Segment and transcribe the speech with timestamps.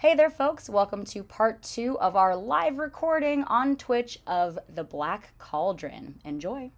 [0.00, 0.70] Hey there, folks.
[0.70, 6.18] Welcome to part two of our live recording on Twitch of The Black Cauldron.
[6.24, 6.70] Enjoy.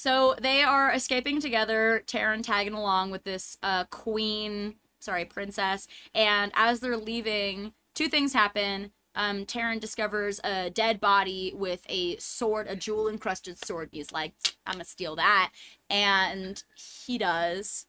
[0.00, 5.86] So they are escaping together, Taran tagging along with this uh, queen, sorry, princess.
[6.14, 8.92] And as they're leaving, two things happen.
[9.14, 13.90] Um, Taran discovers a dead body with a sword, a jewel encrusted sword.
[13.92, 14.32] He's like,
[14.64, 15.52] I'm gonna steal that.
[15.90, 16.64] And
[17.04, 17.84] he does.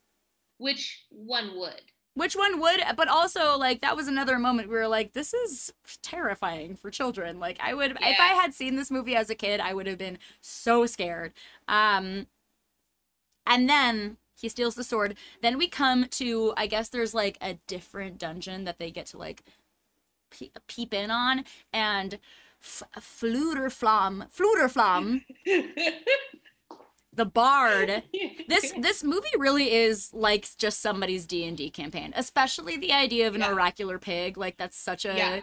[0.57, 1.93] Which one would?
[2.13, 5.71] Which one would, but also like that was another moment we were like, this is
[6.03, 7.39] terrifying for children.
[7.39, 8.09] Like I would, yeah.
[8.09, 11.33] if I had seen this movie as a kid, I would have been so scared.
[11.69, 12.27] Um,
[13.47, 15.15] and then he steals the sword.
[15.41, 19.17] Then we come to, I guess there's like a different dungeon that they get to
[19.17, 19.43] like
[20.31, 22.19] pe- peep in on, and
[22.61, 25.23] F- Fluterflam, Fluterflam
[27.13, 28.03] the bard
[28.47, 33.41] this this movie really is like just somebody's d&d campaign especially the idea of an
[33.41, 33.51] yeah.
[33.51, 35.41] oracular pig like that's such a yeah.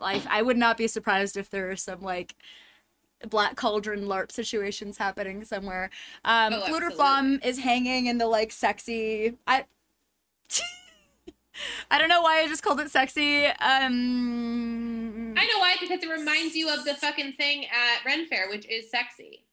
[0.00, 2.34] like i would not be surprised if there are some like
[3.28, 5.90] black cauldron larp situations happening somewhere
[6.24, 9.64] um oh, Fluterflam is hanging in the like sexy i
[11.90, 13.44] I don't know why I just called it sexy.
[13.44, 18.48] Um I know why because it reminds you of the fucking thing at Ren Fair,
[18.48, 19.44] which is sexy.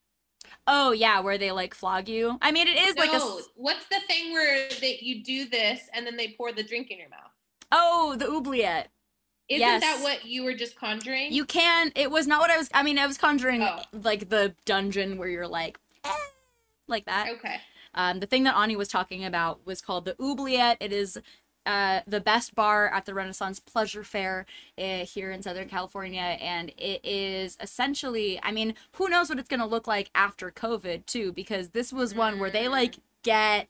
[0.68, 2.38] Oh yeah, where they like flog you.
[2.42, 3.20] I mean, it is no, like a.
[3.56, 7.00] What's the thing where that you do this and then they pour the drink in
[7.00, 7.32] your mouth?
[7.72, 8.90] Oh, the oubliette.
[9.50, 9.82] Isn't yes.
[9.82, 11.32] that what you were just conjuring?
[11.32, 11.94] You can.
[11.96, 12.70] It was not what I was.
[12.74, 13.80] I mean, I was conjuring oh.
[13.94, 16.12] like the dungeon where you're like, eh,
[16.88, 17.30] like that.
[17.38, 17.56] Okay.
[17.94, 20.78] Um, the thing that Ani was talking about was called the oubliette.
[20.82, 21.18] It is
[21.68, 24.46] uh, the best bar at the Renaissance Pleasure Fair
[24.78, 26.22] uh, here in Southern California.
[26.22, 30.50] And it is essentially, I mean, who knows what it's going to look like after
[30.50, 33.68] COVID, too, because this was one where they like get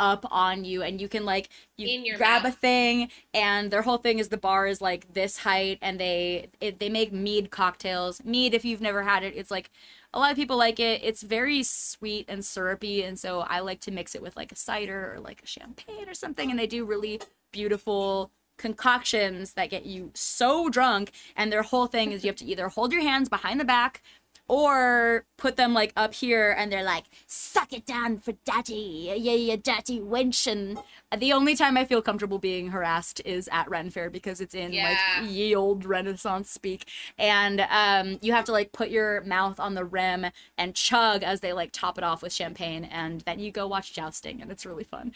[0.00, 2.52] up on you and you can like you grab mouth.
[2.52, 6.48] a thing and their whole thing is the bar is like this height and they
[6.60, 9.70] it, they make mead cocktails mead if you've never had it it's like
[10.14, 11.02] a lot of people like it.
[11.02, 14.56] It's very sweet and syrupy and so i like to mix it with like a
[14.56, 17.20] cider or like a champagne or something and they do really
[17.52, 22.44] beautiful concoctions that get you so drunk and their whole thing is you have to
[22.44, 24.02] either hold your hands behind the back
[24.48, 29.12] or put them like up here and they're like suck it down for daddy.
[29.16, 30.46] Yeah yeah daddy wench.
[30.50, 30.78] And
[31.18, 34.72] the only time i feel comfortable being harassed is at ren fair because it's in
[34.72, 35.18] yeah.
[35.20, 36.88] like ye old renaissance speak.
[37.18, 40.26] And um you have to like put your mouth on the rim
[40.58, 43.92] and chug as they like top it off with champagne and then you go watch
[43.92, 45.12] jousting and it's really fun.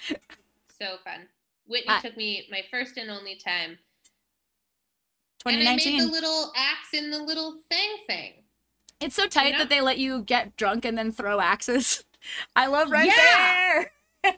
[0.80, 1.26] So fun.
[1.66, 3.78] Whitney uh, took me my first and only time.
[5.40, 8.32] 2019 and I made the little axe in the little thing thing
[9.00, 9.58] it's so tight you know?
[9.58, 12.04] that they let you get drunk and then throw axes.
[12.56, 13.14] I love right yeah!
[13.14, 13.90] there.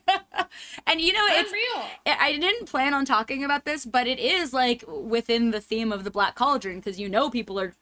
[0.86, 1.84] and you know it's real.
[2.06, 6.04] I didn't plan on talking about this, but it is like within the theme of
[6.04, 7.74] the Black Cauldron because you know people are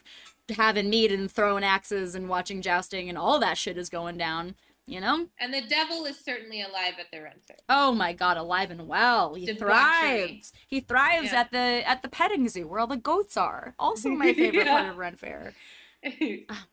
[0.56, 4.54] having meat and throwing axes and watching jousting and all that shit is going down.
[4.86, 5.26] You know.
[5.38, 7.58] And the devil is certainly alive at the Ren Fair.
[7.68, 9.34] Oh my god, alive and well.
[9.34, 9.58] He Debauchery.
[9.58, 10.52] thrives.
[10.66, 11.40] He thrives yeah.
[11.40, 13.74] at the at the petting zoo where all the goats are.
[13.78, 14.78] Also my favorite yeah.
[14.78, 15.52] part of Ren Fair.
[16.06, 16.66] oh my god.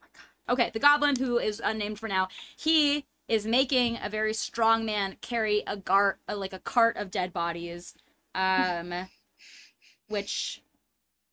[0.47, 2.27] Okay, the goblin who is unnamed for now.
[2.55, 7.09] He is making a very strong man carry a gart a, like a cart of
[7.09, 7.95] dead bodies
[8.35, 8.93] um
[10.07, 10.61] which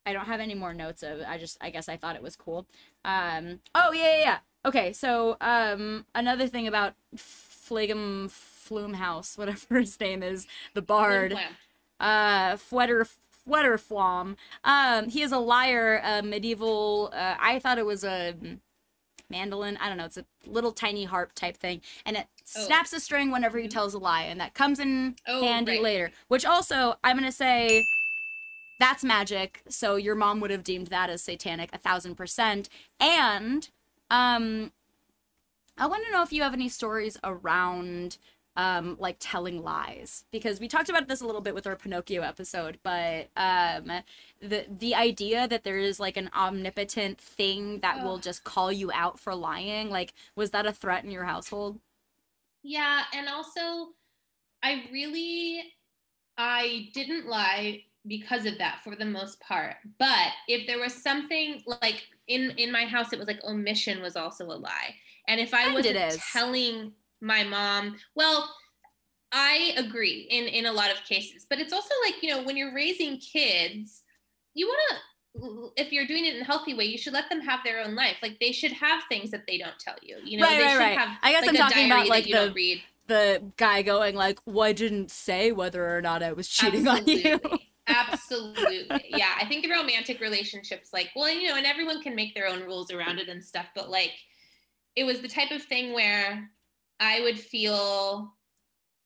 [0.06, 1.20] I don't have any more notes of.
[1.26, 2.66] I just I guess I thought it was cool.
[3.04, 4.38] Um oh yeah yeah, yeah.
[4.64, 11.38] Okay, so um another thing about Flagum Floomhouse, whatever his name is, the bard.
[12.00, 13.08] Uh Fwetter
[13.78, 14.36] Flom.
[14.64, 17.10] Um, he is a liar, a medieval.
[17.12, 18.34] Uh, I thought it was a
[19.30, 19.78] mandolin.
[19.80, 20.04] I don't know.
[20.04, 22.26] It's a little tiny harp type thing, and it
[22.56, 22.66] oh.
[22.66, 23.72] snaps a string whenever he mm-hmm.
[23.72, 25.82] tells a lie, and that comes in oh, handy right.
[25.82, 26.12] later.
[26.28, 27.84] Which also, I'm gonna say.
[28.80, 32.68] That's magic, so your mom would have deemed that as satanic a thousand percent.
[32.98, 33.68] And
[34.10, 34.72] um,
[35.78, 38.18] I want to know if you have any stories around
[38.56, 40.24] um like telling lies.
[40.30, 43.90] Because we talked about this a little bit with our Pinocchio episode but um
[44.40, 48.04] the the idea that there is like an omnipotent thing that Ugh.
[48.04, 51.78] will just call you out for lying like was that a threat in your household?
[52.62, 53.94] Yeah and also
[54.62, 55.62] I really
[56.36, 59.76] I didn't lie because of that for the most part.
[59.98, 64.16] But if there was something like in in my house it was like omission was
[64.16, 64.94] also a lie.
[65.28, 65.86] And if I was
[66.32, 66.92] telling
[67.22, 67.96] my mom.
[68.14, 68.54] Well,
[69.32, 72.56] I agree in in a lot of cases, but it's also like you know when
[72.56, 74.02] you're raising kids,
[74.54, 74.96] you want to
[75.76, 77.94] if you're doing it in a healthy way, you should let them have their own
[77.94, 78.16] life.
[78.20, 80.18] Like they should have things that they don't tell you.
[80.22, 80.98] You know, right, they right, should right.
[80.98, 81.18] have.
[81.22, 82.82] I guess like, I'm talking about like you the don't read.
[83.06, 87.06] the guy going like, "Well, I didn't say whether or not I was cheating on
[87.06, 87.40] you."
[87.88, 88.86] Absolutely.
[88.90, 89.04] Absolutely.
[89.08, 89.34] Yeah.
[89.40, 92.62] I think the romantic relationships, like, well, you know, and everyone can make their own
[92.62, 94.12] rules around it and stuff, but like,
[94.94, 96.48] it was the type of thing where
[97.02, 98.32] I would feel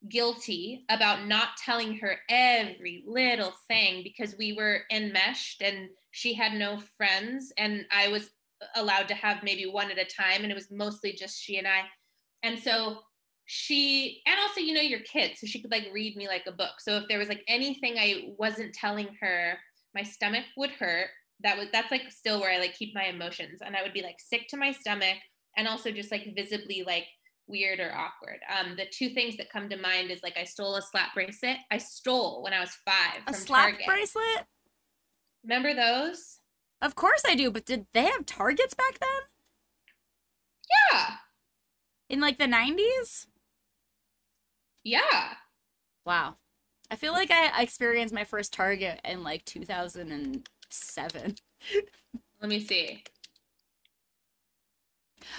[0.07, 6.53] guilty about not telling her every little thing because we were enmeshed and she had
[6.53, 8.29] no friends and I was
[8.75, 11.67] allowed to have maybe one at a time and it was mostly just she and
[11.67, 11.85] I.
[12.43, 12.99] And so
[13.47, 16.53] she and also you know your kid so she could like read me like a
[16.53, 16.81] book.
[16.81, 19.55] So if there was like anything i wasn't telling her
[19.95, 21.09] my stomach would hurt.
[21.41, 23.61] That was that's like still where i like keep my emotions.
[23.65, 25.17] And i would be like sick to my stomach
[25.57, 27.07] and also just like visibly like
[27.49, 30.75] weird or awkward um the two things that come to mind is like i stole
[30.77, 33.87] a slap bracelet i stole when i was five A from slap Target.
[33.87, 34.47] bracelet?
[35.45, 36.39] remember those
[36.83, 39.21] Of course I do, but did they have targets back then?
[40.93, 41.17] yeah
[42.09, 43.27] In like the 90s?
[44.85, 45.35] yeah
[46.05, 46.37] Wow.
[46.91, 51.35] I feel like I experienced my first Target in like 2007.
[52.41, 53.03] let me see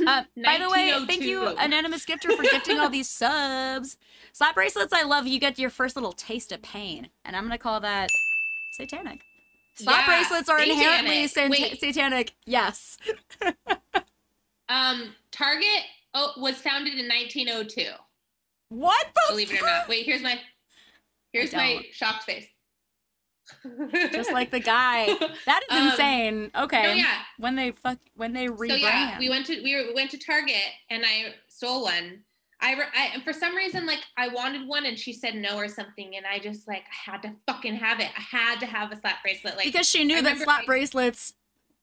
[0.06, 3.98] Uh, by the way, thank you, anonymous gifter, for gifting all these subs.
[4.34, 5.26] Slap bracelets, I love.
[5.28, 8.10] You get your first little taste of pain, and I'm gonna call that
[8.74, 9.22] satanic.
[9.76, 11.58] Slap Yeah, bracelets are inherently satanic.
[11.60, 11.80] sat- Wait.
[11.80, 12.34] satanic.
[12.46, 12.98] Yes.
[14.70, 15.84] um target
[16.14, 17.92] oh, was founded in 1902
[18.70, 19.22] What the?
[19.30, 19.88] believe it or not.
[19.88, 20.40] Wait, here's my
[21.32, 22.46] here's my shocked face.
[24.12, 25.08] Just like the guy.
[25.46, 26.52] That is Um, insane.
[26.56, 26.84] Okay.
[26.84, 27.20] No, yeah.
[27.38, 28.70] When they fuck, when they rebrand.
[28.70, 30.56] So yeah, we went to we, were, we went to Target
[30.90, 32.24] and I stole one.
[32.60, 35.68] I, I and for some reason like I wanted one and she said no or
[35.68, 38.08] something and I just like I had to fucking have it.
[38.18, 40.66] I had to have a slap bracelet like because she knew I that slap I-
[40.66, 41.34] bracelets,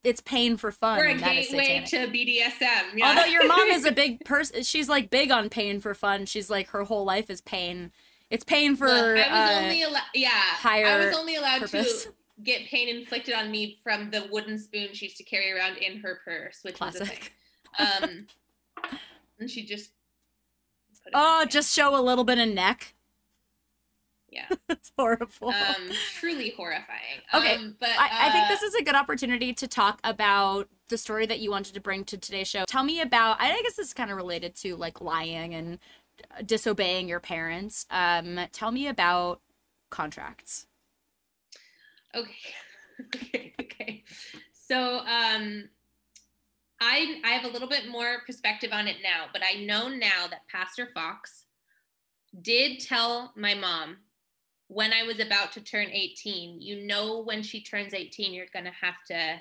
[0.03, 0.99] it's pain for fun.
[0.99, 2.83] we're a and that is gateway to BDSM.
[2.97, 3.09] Yeah.
[3.09, 6.27] Although your mom is a big person, she's like big on pain for fun.
[6.27, 7.93] She's like her whole life is pain.
[8.35, 12.05] It's pain for Look, I was uh, only allowed yeah I was only allowed purpose.
[12.07, 15.77] to get pain inflicted on me from the wooden spoon she used to carry around
[15.77, 17.19] in her purse, which was a thing.
[17.77, 18.03] classic.
[18.03, 18.27] Um,
[19.39, 19.91] and she just.
[21.05, 22.95] put it Oh, just show a little bit of neck.
[24.31, 24.49] yeah.
[24.69, 25.51] It's horrible.
[25.51, 27.21] Um, truly horrifying.
[27.33, 30.69] Okay, um, but I, I think uh, this is a good opportunity to talk about
[30.89, 32.65] the story that you wanted to bring to today's show.
[32.67, 33.37] Tell me about.
[33.41, 35.77] I guess this is kind of related to like lying and uh,
[36.45, 37.87] disobeying your parents.
[37.91, 39.41] Um, tell me about
[39.91, 40.67] contracts.
[42.15, 42.55] Okay.
[43.15, 43.55] okay.
[43.61, 44.05] Okay.
[44.53, 45.69] So, um,
[46.81, 50.27] I I have a little bit more perspective on it now, but I know now
[50.31, 51.45] that Pastor Fox
[52.43, 53.99] did tell my mom
[54.69, 58.65] when I was about to turn 18, you know when she turns 18, you're going
[58.67, 59.37] to have to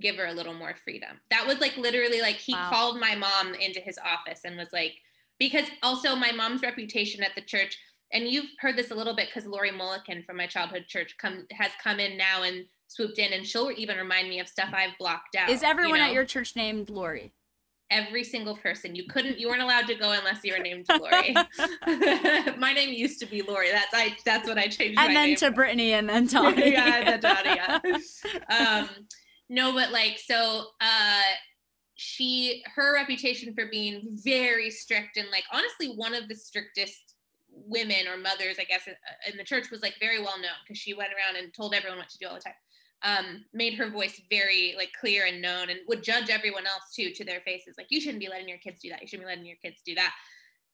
[0.00, 1.20] give her a little more freedom.
[1.30, 2.62] That was like literally like he Wow.
[2.62, 4.94] called my mom into his office and was like
[5.40, 7.76] because also my mom's reputation at the church
[8.12, 11.46] and you've heard this a little bit because Lori Mulliken from my childhood church come
[11.50, 14.96] has come in now and swooped in and she'll even remind me of stuff I've
[14.98, 15.50] blocked out.
[15.50, 17.32] Is you everyone at your church named Lori?
[17.90, 18.94] every single person.
[18.94, 21.34] You couldn't you weren't allowed to go unless you were named Lori.
[22.56, 23.70] my name used to be Lori.
[23.70, 26.70] That's I that's what I changed and my then name to Brittany and then Tony.
[26.72, 28.80] yeah, then Tony, yeah.
[28.80, 28.88] um
[29.48, 31.22] no but like so uh
[32.02, 37.14] she her reputation for being very strict and like honestly one of the strictest
[37.50, 38.88] women or mothers i guess
[39.30, 41.98] in, the church was like very well known because she went around and told everyone
[41.98, 42.54] what to do all the time
[43.02, 47.10] um made her voice very like clear and known and would judge everyone else too
[47.10, 49.30] to their faces like you shouldn't be letting your kids do that you shouldn't be
[49.30, 50.14] letting your kids do that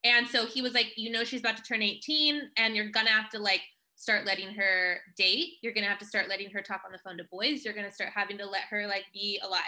[0.04, 3.10] and so he was like you know she's about to turn 18 and you're gonna
[3.10, 3.62] have to like
[3.96, 5.54] start letting her date.
[5.62, 7.64] You're gonna have to start letting her talk on the phone to boys.
[7.64, 9.62] You're gonna start having to let her like be alive.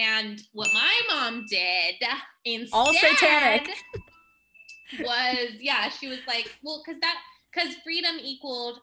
[0.00, 1.96] And what my mom did
[2.44, 3.68] instead All satanic.
[5.00, 7.16] was yeah, she was like, well, because that
[7.52, 8.80] because freedom equaled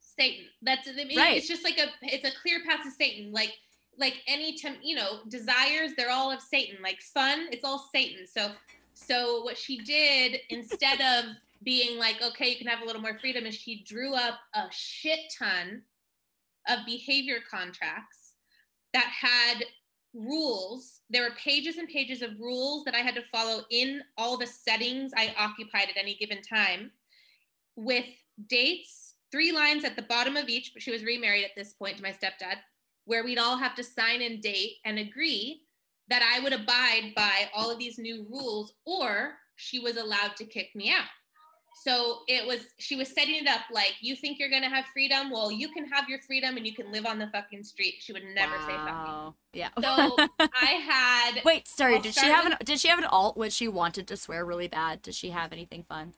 [0.00, 0.46] Satan.
[0.62, 1.36] That's I mean, Right.
[1.36, 3.32] it's just like a it's a clear path to Satan.
[3.32, 3.52] Like
[3.98, 6.78] like any you know desires, they're all of Satan.
[6.82, 8.26] Like fun, it's all Satan.
[8.26, 8.52] So
[8.94, 11.30] so what she did instead of
[11.62, 14.62] being like, okay, you can have a little more freedom, is she drew up a
[14.70, 15.82] shit ton
[16.68, 18.32] of behavior contracts
[18.92, 19.64] that had
[20.14, 21.00] rules.
[21.10, 24.46] There were pages and pages of rules that I had to follow in all the
[24.46, 26.90] settings I occupied at any given time
[27.76, 28.06] with
[28.48, 31.96] dates, three lines at the bottom of each, but she was remarried at this point
[31.96, 32.56] to my stepdad,
[33.04, 35.62] where we'd all have to sign and date and agree
[36.08, 40.44] that I would abide by all of these new rules or she was allowed to
[40.44, 41.06] kick me out.
[41.82, 45.30] So it was she was setting it up like you think you're gonna have freedom?
[45.30, 47.94] Well you can have your freedom and you can live on the fucking street.
[48.00, 48.66] She would never wow.
[48.66, 49.34] say fucking.
[49.54, 49.68] Yeah.
[49.80, 50.16] So
[50.60, 53.38] i had wait sorry I'll did she have with, an did she have an alt
[53.38, 55.00] when she wanted to swear really bad?
[55.00, 56.12] Did she have anything fun?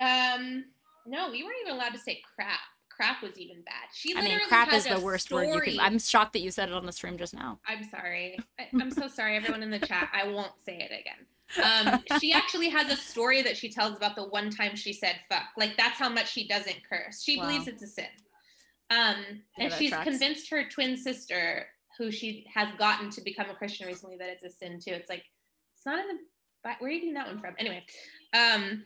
[0.00, 0.64] Um
[1.06, 2.60] no we weren't even allowed to say crap.
[2.88, 3.88] Crap was even bad.
[3.92, 5.48] She i mean crap is the worst story.
[5.48, 7.58] word you can i'm shocked that you said it on the stream just now.
[7.68, 8.38] I'm sorry.
[8.58, 10.08] I, i'm so sorry everyone in the chat.
[10.14, 11.26] I won't say it again
[11.62, 15.16] um, she actually has a story that she tells about the one time she said
[15.28, 15.44] fuck.
[15.56, 17.22] Like that's how much she doesn't curse.
[17.22, 17.46] She wow.
[17.46, 18.06] believes it's a sin.
[18.90, 19.16] Um,
[19.58, 20.08] and she's tracks.
[20.08, 21.66] convinced her twin sister,
[21.98, 24.92] who she has gotten to become a Christian recently, that it's a sin too.
[24.92, 25.24] It's like
[25.76, 26.14] it's not in the.
[26.78, 27.54] Where are you getting that one from?
[27.58, 27.84] Anyway,
[28.34, 28.82] um,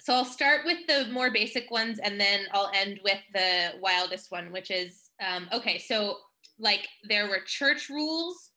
[0.00, 4.30] so I'll start with the more basic ones, and then I'll end with the wildest
[4.30, 5.78] one, which is um, okay.
[5.78, 6.18] So
[6.58, 8.50] like there were church rules,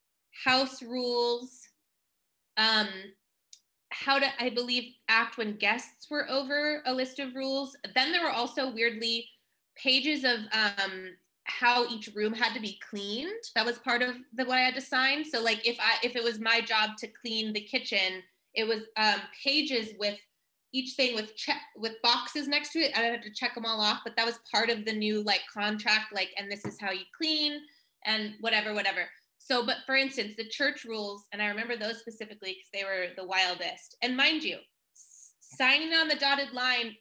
[0.44, 1.62] house rules,
[2.58, 2.88] um,
[3.90, 7.76] how to, I believe, act when guests were over, a list of rules.
[7.96, 9.28] Then there were also weirdly
[9.82, 13.32] pages of um, how each room had to be cleaned.
[13.56, 15.24] That was part of the what I had to sign.
[15.24, 18.82] So like if I if it was my job to clean the kitchen, it was
[18.98, 20.20] um, pages with
[20.74, 22.98] each thing with check with boxes next to it.
[22.98, 25.42] I had to check them all off, but that was part of the new like
[25.54, 26.14] contract.
[26.14, 27.62] Like, and this is how you clean
[28.06, 29.08] and whatever, whatever.
[29.46, 33.14] So, but for instance, the church rules, and I remember those specifically because they were
[33.16, 33.96] the wildest.
[34.02, 34.58] And mind you,
[35.40, 36.96] signing on the dotted line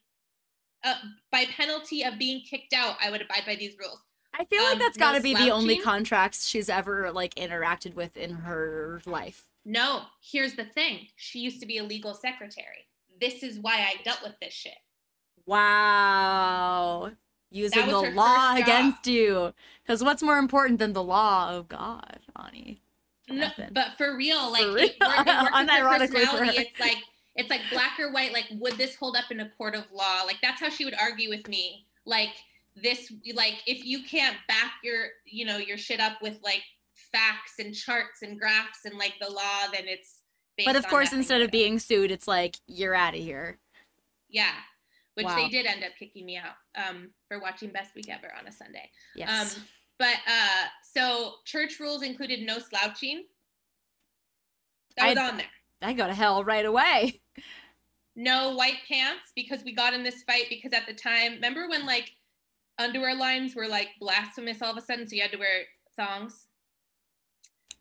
[0.84, 0.96] uh,
[1.32, 3.98] by penalty of being kicked out, I would abide by these rules.
[4.34, 5.46] I feel like um, that's got to no be slouching.
[5.46, 9.46] the only contracts she's ever like interacted with in her life.
[9.64, 11.06] No, here's the thing.
[11.16, 12.88] She used to be a legal secretary.
[13.18, 14.74] This is why I dealt with this shit.
[15.46, 17.12] Wow
[17.54, 19.52] using the law against you.
[19.82, 22.80] Because what's more important than the law of God, Ani?
[23.28, 24.84] No, but for real, like for real.
[24.84, 26.98] It, Unironically, for it's like
[27.36, 28.32] it's like black or white.
[28.32, 30.22] Like, would this hold up in a court of law?
[30.26, 31.86] Like that's how she would argue with me.
[32.04, 32.30] Like
[32.76, 36.62] this, like if you can't back your, you know, your shit up with like
[37.12, 40.20] facts and charts and graphs and like the law, then it's.
[40.64, 43.58] but of course, instead of being sued, it's like you're out of here.
[44.28, 44.52] Yeah,
[45.14, 45.36] which wow.
[45.36, 48.52] they did end up kicking me out um, for watching Best Week Ever on a
[48.52, 48.88] Sunday.
[49.14, 49.56] Yes.
[49.56, 49.62] Um,
[49.98, 53.24] but uh, so church rules included no slouching.
[54.96, 55.46] That was I, on there.
[55.82, 57.20] I go to hell right away.
[58.16, 61.84] No white pants because we got in this fight because at the time, remember when
[61.84, 62.12] like
[62.78, 65.64] underwear lines were like blasphemous all of a sudden, so you had to wear
[65.96, 66.46] thongs.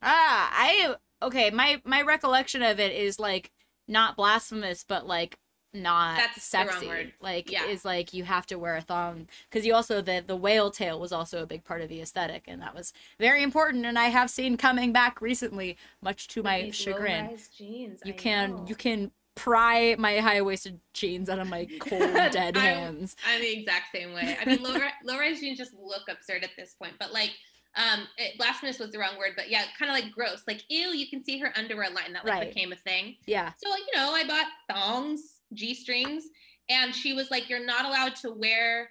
[0.01, 1.51] Ah, I okay.
[1.51, 3.51] My my recollection of it is like
[3.87, 5.37] not blasphemous, but like
[5.73, 7.13] not That's sexy.
[7.21, 7.65] Like yeah.
[7.65, 10.99] is like you have to wear a thong because you also the the whale tail
[10.99, 14.05] was also a big part of the aesthetic and that was very important and I
[14.05, 17.37] have seen coming back recently much to my chagrin.
[17.57, 18.65] Jeans, you I can know.
[18.67, 23.15] you can pry my high waisted jeans out of my cold dead I'm, hands.
[23.27, 24.37] I'm the exact same way.
[24.39, 27.31] I mean low low rise jeans just look absurd at this point, but like
[27.75, 30.89] um it, blasphemous was the wrong word but yeah kind of like gross like ew
[30.89, 32.53] you can see her underwear line that like right.
[32.53, 36.25] became a thing yeah so you know i bought thongs G strings.
[36.69, 38.89] And she was like, You're not allowed to wear,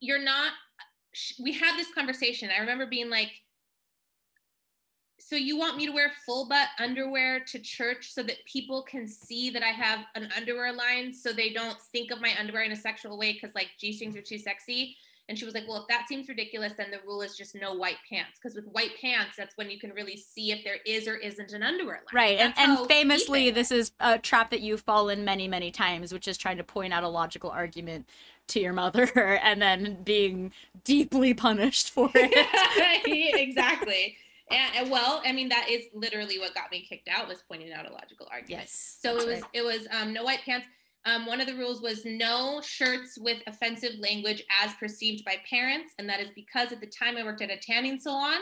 [0.00, 0.52] you're not.
[1.42, 2.50] We had this conversation.
[2.56, 3.32] I remember being like,
[5.18, 9.06] so you want me to wear full butt underwear to church so that people can
[9.06, 12.72] see that I have an underwear line so they don't think of my underwear in
[12.72, 14.96] a sexual way because like G strings are too sexy.
[15.30, 17.72] And she was like, well, if that seems ridiculous, then the rule is just no
[17.72, 18.40] white pants.
[18.42, 21.52] Because with white pants, that's when you can really see if there is or isn't
[21.52, 22.12] an underwear line.
[22.12, 22.38] Right.
[22.40, 26.36] and, and famously, this is a trap that you've fallen many, many times, which is
[26.36, 28.06] trying to point out a logical argument
[28.48, 30.50] to your mother and then being
[30.82, 33.36] deeply punished for it.
[33.38, 34.16] exactly.
[34.52, 37.72] And, and, well, I mean, that is literally what got me kicked out was pointing
[37.72, 38.62] out a logical argument.
[38.62, 38.98] Yes.
[39.00, 39.50] So it was right.
[39.52, 40.66] it was um, no white pants.
[41.06, 45.94] Um, one of the rules was no shirts with offensive language as perceived by parents,
[45.98, 48.40] and that is because at the time I worked at a tanning salon,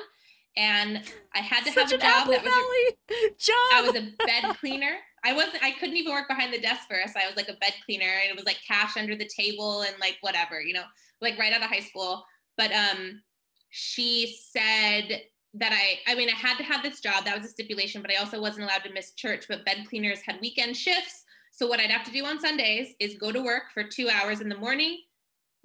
[0.56, 1.02] and
[1.34, 3.54] I had to Such have a job that was a, job.
[3.72, 4.96] I was a bed cleaner.
[5.24, 5.62] I wasn't.
[5.62, 7.16] I couldn't even work behind the desk first.
[7.16, 9.94] I was like a bed cleaner, and it was like cash under the table and
[10.00, 10.84] like whatever, you know,
[11.20, 12.24] like right out of high school.
[12.56, 13.22] But um,
[13.70, 15.22] she said
[15.54, 17.24] that I, I mean, I had to have this job.
[17.24, 19.46] That was a stipulation, but I also wasn't allowed to miss church.
[19.48, 21.24] But bed cleaners had weekend shifts
[21.58, 24.40] so what I'd have to do on Sundays is go to work for two hours
[24.40, 25.00] in the morning,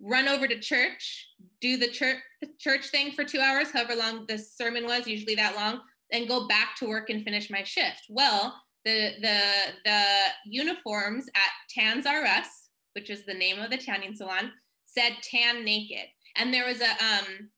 [0.02, 1.28] run over to church,
[1.62, 2.18] do the church
[2.60, 5.82] church thing for two hours, however long the sermon was, usually that long,
[6.12, 8.08] and go back to work and finish my shift.
[8.10, 9.40] Well, the the
[9.86, 10.04] the
[10.48, 14.52] uniforms at Tans R Us, which is the name of the tanning salon,
[14.88, 16.08] said tan naked.
[16.38, 17.52] And there was a um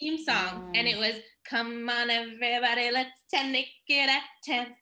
[0.00, 1.16] theme song, and it was
[1.50, 4.74] Come on everybody, let's tan naked at Tans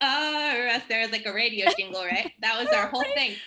[0.00, 0.82] Oh, or us.
[0.88, 2.32] There was like a radio jingle, right?
[2.40, 3.32] That was our whole thing.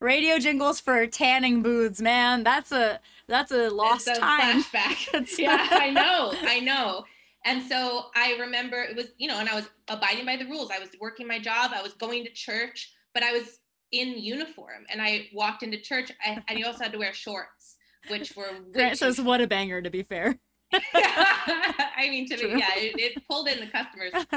[0.00, 2.42] Radio jingles for tanning booths, man.
[2.42, 4.62] That's a that's a lost a time.
[4.62, 5.30] Flashback.
[5.38, 7.04] yeah, I know, I know.
[7.46, 10.70] And so I remember it was, you know, and I was abiding by the rules.
[10.70, 11.70] I was working my job.
[11.74, 13.60] I was going to church, but I was
[13.92, 14.84] in uniform.
[14.90, 17.76] And I walked into church, and you also had to wear shorts,
[18.08, 18.50] which were.
[18.72, 20.38] Grant says, "What a banger!" To be fair.
[20.72, 24.12] I mean, to me, yeah, it, it, pulled in the customers.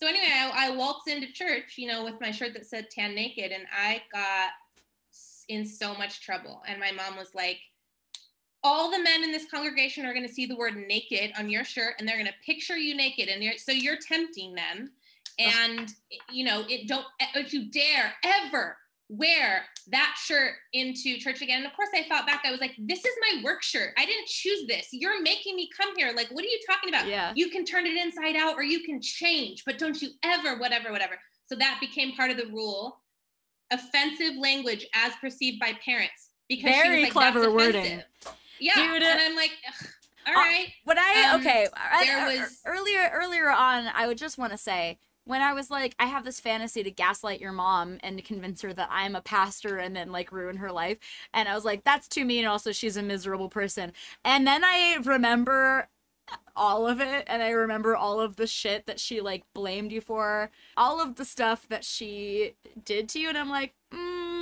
[0.00, 3.14] so anyway, I, I waltzed into church, you know, with my shirt that said "tan
[3.14, 4.50] naked," and I got
[5.48, 6.62] in so much trouble.
[6.66, 7.58] And my mom was like,
[8.62, 11.64] all the men in this congregation are going to see the word naked on your
[11.64, 14.90] shirt and they're going to picture you naked and you're, so you're tempting them
[15.38, 15.94] and
[16.30, 18.76] you know it don't eh, if you dare ever
[19.08, 21.58] wear that shirt into church again.
[21.58, 23.90] And of course i thought back i was like this is my work shirt.
[23.98, 24.88] I didn't choose this.
[24.92, 26.12] You're making me come here.
[26.14, 27.06] Like what are you talking about?
[27.06, 27.32] Yeah.
[27.34, 30.90] You can turn it inside out or you can change but don't you ever whatever
[30.90, 31.18] whatever.
[31.46, 33.00] So that became part of the rule.
[33.70, 38.02] Offensive language as perceived by parents because very like, clever wording.
[38.60, 39.50] Yeah, Dude, and I'm like,
[40.26, 40.36] all right.
[40.36, 40.68] uh, right.
[40.84, 41.66] When I um, okay,
[42.02, 45.94] there was earlier earlier on, I would just want to say when I was like,
[45.98, 49.20] I have this fantasy to gaslight your mom and to convince her that I'm a
[49.20, 50.98] pastor and then like ruin her life.
[51.32, 52.44] And I was like, that's too mean.
[52.44, 53.92] Also, she's a miserable person.
[54.24, 55.88] And then I remember
[56.56, 60.00] all of it and I remember all of the shit that she like blamed you
[60.00, 62.54] for, all of the stuff that she
[62.84, 63.28] did to you.
[63.28, 64.33] And I'm like, mm,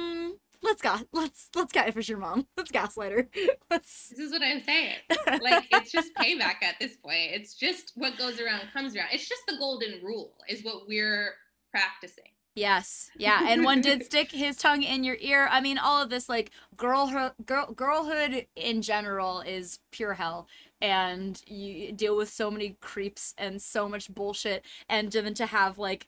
[0.63, 2.47] let's go let's let's catfish your mom.
[2.57, 3.29] Let's gaslight her.
[3.71, 4.09] Let's...
[4.09, 4.97] This is what I'm saying.
[5.43, 7.31] Like it's just payback at this point.
[7.33, 9.09] It's just what goes around comes around.
[9.13, 11.35] It's just the golden rule is what we're
[11.71, 12.25] practicing.
[12.55, 13.11] Yes.
[13.17, 13.47] Yeah.
[13.49, 15.49] And one did stick his tongue in your ear.
[15.51, 20.47] I mean, all of this like girlhood girl, girlhood in general is pure hell
[20.81, 25.79] and you deal with so many creeps and so much bullshit and then to have
[25.79, 26.07] like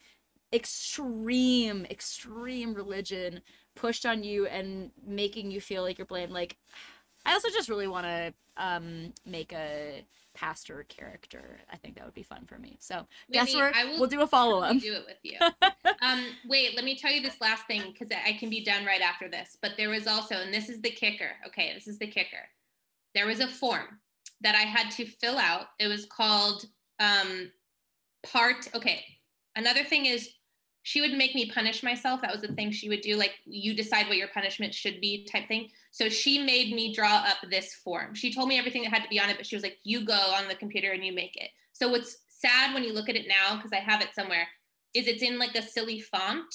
[0.52, 3.40] extreme extreme religion
[3.74, 6.32] pushed on you and making you feel like you're blamed.
[6.32, 6.56] Like,
[7.26, 11.60] I also just really want to um, make a pastor character.
[11.72, 12.76] I think that would be fun for me.
[12.80, 14.78] So Maybe guess we will we'll do a follow up.
[14.78, 15.38] Do it with you.
[16.02, 19.00] um, wait, let me tell you this last thing because I can be done right
[19.00, 19.56] after this.
[19.62, 21.30] But there was also, and this is the kicker.
[21.46, 22.48] Okay, this is the kicker.
[23.14, 24.00] There was a form
[24.40, 25.66] that I had to fill out.
[25.78, 26.66] It was called
[26.98, 27.50] um,
[28.24, 28.68] part.
[28.74, 29.04] Okay,
[29.56, 30.28] another thing is
[30.84, 32.20] she would make me punish myself.
[32.20, 33.16] That was the thing she would do.
[33.16, 35.70] Like you decide what your punishment should be type thing.
[35.90, 38.14] So she made me draw up this form.
[38.14, 40.04] She told me everything that had to be on it, but she was like, you
[40.04, 41.48] go on the computer and you make it.
[41.72, 44.46] So what's sad when you look at it now, because I have it somewhere,
[44.92, 46.54] is it's in like a silly font.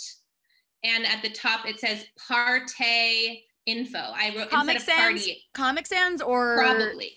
[0.83, 3.97] And at the top it says parte info.
[3.97, 5.43] I wrote Comic instead Sans, party.
[5.55, 7.13] Comic Sans or probably.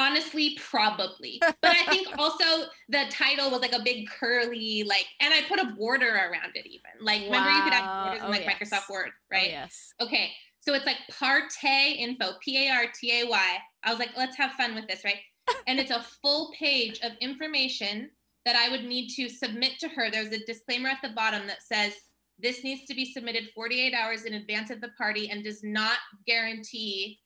[0.00, 1.38] Honestly, probably.
[1.40, 5.60] But I think also the title was like a big curly, like, and I put
[5.60, 6.90] a border around it even.
[7.00, 7.26] Like, wow.
[7.26, 8.70] remember you could have borders oh, in like yes.
[8.70, 9.48] Microsoft Word, oh, right?
[9.48, 9.94] Oh, yes.
[10.00, 10.30] Okay.
[10.60, 13.56] So it's like Partay info, P A R T A Y.
[13.84, 15.18] I was like, let's have fun with this, right?
[15.66, 18.10] and it's a full page of information
[18.46, 20.10] that I would need to submit to her.
[20.10, 21.92] There's a disclaimer at the bottom that says
[22.38, 25.98] this needs to be submitted 48 hours in advance of the party and does not
[26.26, 27.18] guarantee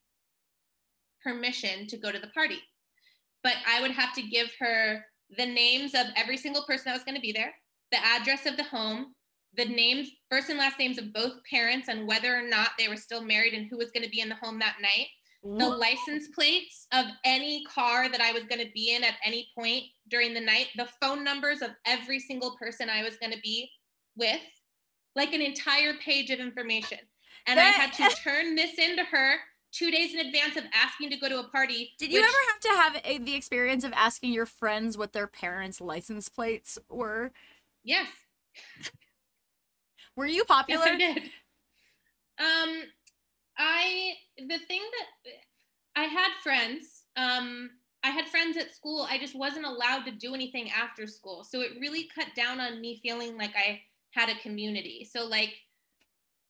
[1.25, 2.59] permission to go to the party.
[3.43, 5.05] But I would have to give her
[5.37, 7.53] the names of every single person that was going to be there,
[7.91, 9.15] the address of the home,
[9.57, 12.97] the names, first and last names of both parents, and whether or not they were
[12.97, 15.07] still married and who was going to be in the home that night.
[15.59, 19.49] The license plates of any car that I was going to be in at any
[19.55, 23.41] point during the night, the phone numbers of every single person I was going to
[23.41, 23.71] be
[24.17, 24.41] with,
[25.15, 26.97] like an entire page of information.
[27.47, 29.35] And that, I had to turn this into her
[29.75, 31.93] two days in advance of asking to go to a party.
[31.99, 32.25] Did you which...
[32.25, 36.29] ever have to have a, the experience of asking your friends what their parents' license
[36.29, 37.33] plates were?
[37.83, 38.09] Yes.
[40.17, 40.87] were you popular?
[40.87, 41.23] Yes, I did.
[42.37, 42.83] Um,
[43.59, 45.33] I the thing that
[45.97, 47.05] I had friends.
[47.17, 47.71] Um,
[48.03, 49.07] I had friends at school.
[49.09, 52.81] I just wasn't allowed to do anything after school, so it really cut down on
[52.81, 55.09] me feeling like I had a community.
[55.11, 55.55] So like,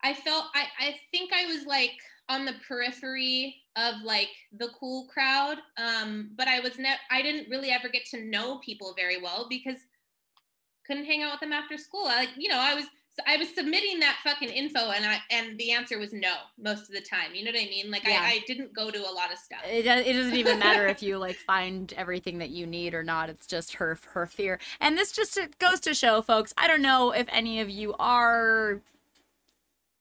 [0.02, 5.06] I felt I I think I was like on the periphery of like the cool
[5.12, 9.20] crowd um but i was never i didn't really ever get to know people very
[9.20, 9.76] well because
[10.86, 12.04] couldn't hang out with them after school.
[12.06, 12.86] I, like you know i was
[13.26, 16.88] i was submitting that fucking info and i and the answer was no most of
[16.88, 17.34] the time.
[17.34, 17.90] You know what i mean?
[17.90, 18.20] Like yeah.
[18.20, 19.60] I, I didn't go to a lot of stuff.
[19.66, 23.30] It, it doesn't even matter if you like find everything that you need or not.
[23.30, 24.58] It's just her her fear.
[24.80, 28.80] And this just goes to show folks i don't know if any of you are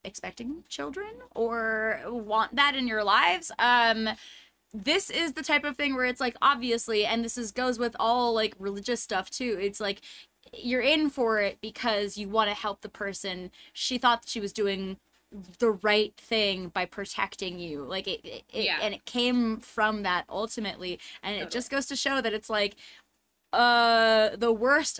[0.03, 4.09] expecting children or want that in your lives um
[4.73, 7.95] this is the type of thing where it's like obviously and this is goes with
[7.99, 10.01] all like religious stuff too it's like
[10.51, 13.51] you're in for it because you want to help the person.
[13.71, 14.97] She thought she was doing
[15.57, 18.77] the right thing by protecting you like it, it, yeah.
[18.83, 22.75] and it came from that ultimately and it just goes to show that it's like
[23.51, 24.99] uh the worst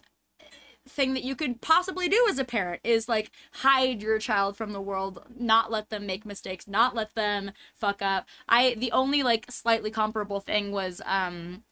[0.87, 4.73] thing that you could possibly do as a parent is like hide your child from
[4.73, 9.23] the world not let them make mistakes not let them fuck up i the only
[9.23, 11.63] like slightly comparable thing was um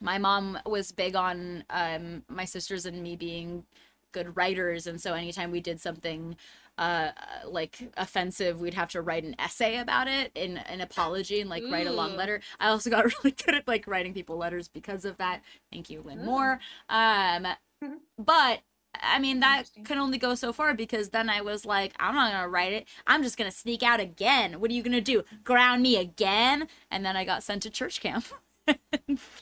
[0.00, 3.64] my mom was big on um, my sisters and me being
[4.10, 6.36] good writers and so anytime we did something
[6.78, 7.10] uh,
[7.46, 11.62] like offensive we'd have to write an essay about it in an apology and like
[11.62, 11.72] Ooh.
[11.72, 15.04] write a long letter i also got really good at like writing people letters because
[15.04, 16.24] of that thank you lynn Ooh.
[16.24, 17.46] moore um
[18.18, 18.60] but
[19.00, 22.30] I mean, that can only go so far because then I was like, I'm not
[22.30, 22.86] going to write it.
[23.06, 24.60] I'm just going to sneak out again.
[24.60, 25.22] What are you going to do?
[25.44, 26.68] Ground me again?
[26.90, 28.26] And then I got sent to church camp.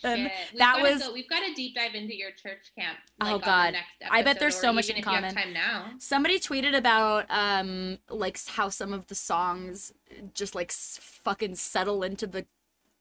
[0.03, 2.96] that was go, we've got to deep dive into your church camp.
[3.20, 3.74] Like, oh God,
[4.11, 5.35] I bet there's so much in common.
[5.35, 5.90] time now.
[5.98, 9.92] Somebody tweeted about um like how some of the songs
[10.33, 12.46] just like fucking settle into the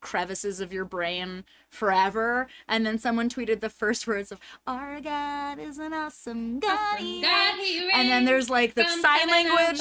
[0.01, 2.47] crevices of your brain forever.
[2.67, 7.21] And then someone tweeted the first words of "Our God is an awesome God." Awesome
[7.21, 7.49] God
[7.93, 9.79] and then there's like the sign language.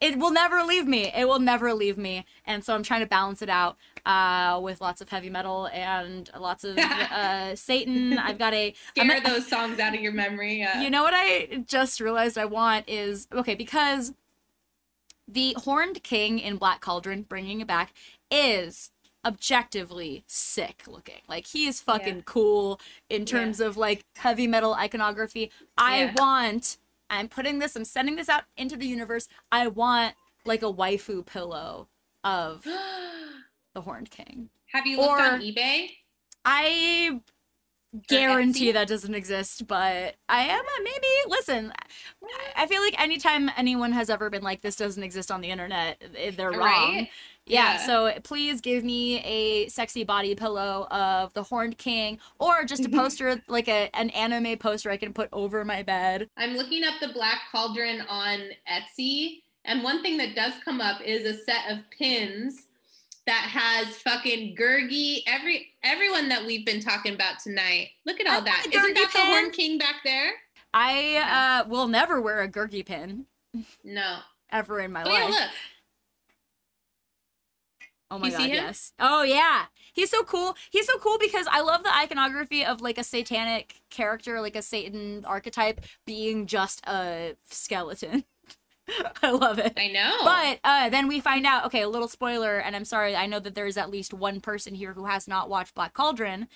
[0.00, 1.12] It will never leave me.
[1.14, 2.24] It will never leave me.
[2.46, 6.30] And so I'm trying to balance it out uh, with lots of heavy metal and
[6.38, 8.18] lots of uh, Satan.
[8.18, 10.62] I've got a scare a, those songs out of your memory.
[10.62, 10.80] Uh.
[10.80, 14.14] You know what I just realized I want is okay because
[15.28, 17.92] the Horned King in Black Cauldron, bringing it back,
[18.30, 18.90] is
[19.24, 21.20] objectively sick looking.
[21.28, 22.22] Like he is fucking yeah.
[22.24, 23.66] cool in terms yeah.
[23.66, 25.50] of like heavy metal iconography.
[25.76, 26.14] I yeah.
[26.16, 26.78] want
[27.08, 29.28] I'm putting this I'm sending this out into the universe.
[29.50, 31.88] I want like a waifu pillow
[32.24, 32.64] of
[33.74, 34.50] the Horned King.
[34.72, 35.88] Have you looked or, on eBay?
[36.44, 37.20] I
[38.08, 41.06] guarantee that doesn't exist, but I am a maybe.
[41.28, 41.72] Listen,
[42.56, 46.02] I feel like anytime anyone has ever been like, this doesn't exist on the internet,
[46.16, 46.60] eh, they're wrong.
[46.60, 47.08] Right?
[47.50, 52.64] Yeah, yeah, so please give me a sexy body pillow of the Horned King or
[52.64, 56.28] just a poster, like a, an anime poster I can put over my bed.
[56.36, 61.00] I'm looking up the Black Cauldron on Etsy, and one thing that does come up
[61.02, 62.66] is a set of pins
[63.26, 67.90] that has fucking Gurgi, every everyone that we've been talking about tonight.
[68.06, 68.66] Look at all that.
[68.72, 69.20] Isn't that pin?
[69.20, 70.32] the Horn King back there?
[70.72, 73.26] I uh, will never wear a Gurgi pin.
[73.84, 74.18] No.
[74.50, 75.18] Ever in my oh, life.
[75.18, 75.50] Yeah, look.
[78.10, 78.92] Oh my you god, yes.
[78.98, 79.66] Oh yeah.
[79.92, 80.56] He's so cool.
[80.70, 84.62] He's so cool because I love the iconography of like a satanic character, like a
[84.62, 88.24] Satan archetype being just a skeleton.
[89.22, 89.74] I love it.
[89.76, 90.16] I know.
[90.24, 93.38] But uh, then we find out, okay, a little spoiler, and I'm sorry, I know
[93.38, 96.48] that there's at least one person here who has not watched Black Cauldron.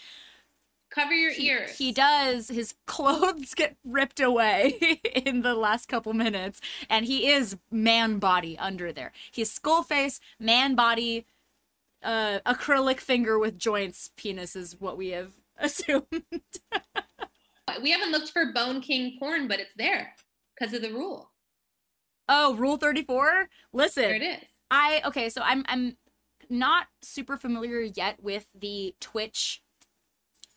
[0.90, 1.76] Cover your he, ears.
[1.76, 2.48] He does.
[2.48, 8.56] His clothes get ripped away in the last couple minutes, and he is man body
[8.58, 9.12] under there.
[9.32, 11.26] He's skull face, man body,
[12.04, 16.06] uh, acrylic finger with joints penis is what we have assumed.
[17.82, 20.12] we haven't looked for Bone King porn, but it's there
[20.54, 21.30] because of the rule.
[22.28, 23.48] Oh, Rule 34?
[23.72, 24.02] Listen.
[24.04, 24.48] There it is.
[24.70, 25.96] I okay, so I'm I'm
[26.50, 29.62] not super familiar yet with the Twitch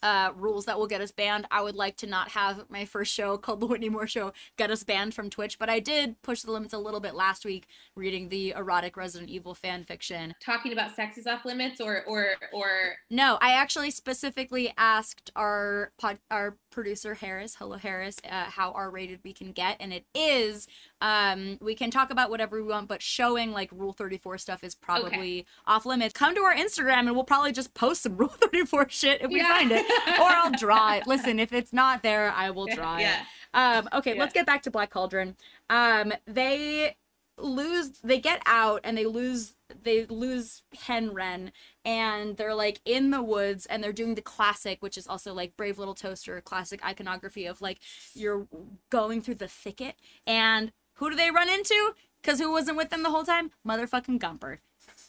[0.03, 1.47] uh, rules that will get us banned.
[1.51, 4.71] I would like to not have my first show called The Whitney Moore Show get
[4.71, 7.67] us banned from Twitch, but I did push the limits a little bit last week
[7.95, 10.33] reading the erotic Resident Evil fan fiction.
[10.41, 15.91] Talking about sex is off limits or or or No, I actually specifically asked our
[15.97, 20.05] pod, our producer Harris, hello Harris, uh, how R rated we can get and it
[20.13, 20.67] is
[21.01, 24.75] um we can talk about whatever we want but showing like rule 34 stuff is
[24.75, 25.45] probably okay.
[25.65, 26.13] off limits.
[26.13, 29.37] Come to our Instagram and we'll probably just post some rule 34 shit if we
[29.37, 29.57] yeah.
[29.57, 29.85] find it.
[30.19, 31.07] or I'll draw it.
[31.07, 33.21] Listen, if it's not there, I will draw yeah.
[33.21, 33.25] it.
[33.53, 34.19] Um, okay, yeah.
[34.19, 35.35] let's get back to Black Cauldron.
[35.69, 36.95] Um, they
[37.39, 41.51] lose they get out and they lose they lose Hen Wen
[41.85, 45.55] and they're like in the woods and they're doing the classic which is also like
[45.55, 47.79] brave little toaster classic iconography of like
[48.15, 48.47] you're
[48.89, 53.03] going through the thicket and who do they run into because who wasn't with them
[53.03, 54.59] the whole time motherfucking gumper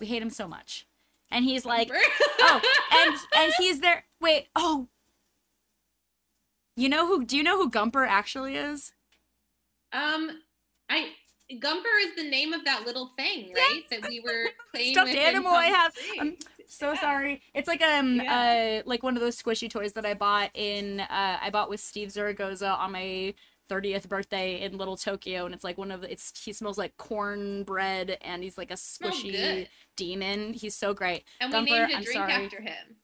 [0.01, 0.87] we hate him so much
[1.31, 1.91] and he's like,
[2.41, 2.61] oh,
[2.93, 4.05] and and he's there.
[4.21, 4.89] Wait, oh,
[6.77, 7.25] you know who?
[7.25, 8.93] Do you know who Gumper actually is?
[9.93, 10.41] Um,
[10.89, 11.11] I
[11.53, 13.83] Gumper is the name of that little thing, right?
[13.91, 15.53] That we were playing stuffed with animal.
[15.53, 15.93] I have.
[16.21, 17.01] I'm so yeah.
[17.01, 17.43] sorry.
[17.55, 18.83] It's like um yeah.
[18.83, 21.81] uh like one of those squishy toys that I bought in uh I bought with
[21.81, 23.35] Steve Zaragoza on my
[23.69, 26.97] 30th birthday in Little Tokyo, and it's like one of the, it's he smells like
[26.97, 30.53] cornbread, and he's like a squishy demon.
[30.55, 31.25] He's so great.
[31.41, 32.33] And Gumper, we named a I'm drink sorry.
[32.33, 32.97] after him.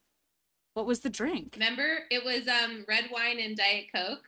[0.75, 1.55] What was the drink?
[1.55, 4.25] Remember, it was um red wine and diet coke.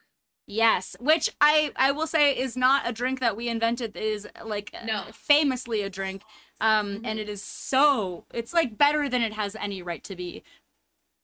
[0.46, 3.96] Yes, which I I will say is not a drink that we invented.
[3.96, 5.06] Is like no.
[5.12, 6.22] famously a drink,
[6.60, 7.04] um, mm-hmm.
[7.04, 10.44] and it is so it's like better than it has any right to be.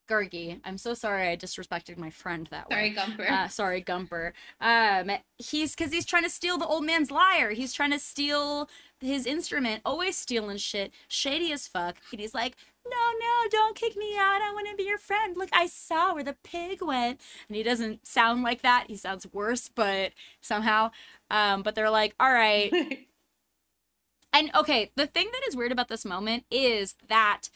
[0.08, 2.94] Gurgi, I'm so sorry I disrespected my friend that way.
[2.94, 2.94] sorry.
[2.94, 3.30] Gumper.
[3.30, 4.32] Uh, sorry, Gumper.
[4.60, 7.52] Um, he's because he's trying to steal the old man's lyre.
[7.52, 8.68] He's trying to steal
[9.00, 9.82] his instrument.
[9.84, 10.92] Always stealing shit.
[11.08, 11.96] Shady as fuck.
[12.10, 14.42] And he's like, no, no, don't kick me out.
[14.42, 15.36] I want to be your friend.
[15.36, 17.20] Look, I saw where the pig went.
[17.48, 18.86] And he doesn't sound like that.
[18.88, 20.90] He sounds worse, but somehow.
[21.30, 22.72] Um, but they're like, all right.
[24.32, 27.48] and okay, the thing that is weird about this moment is that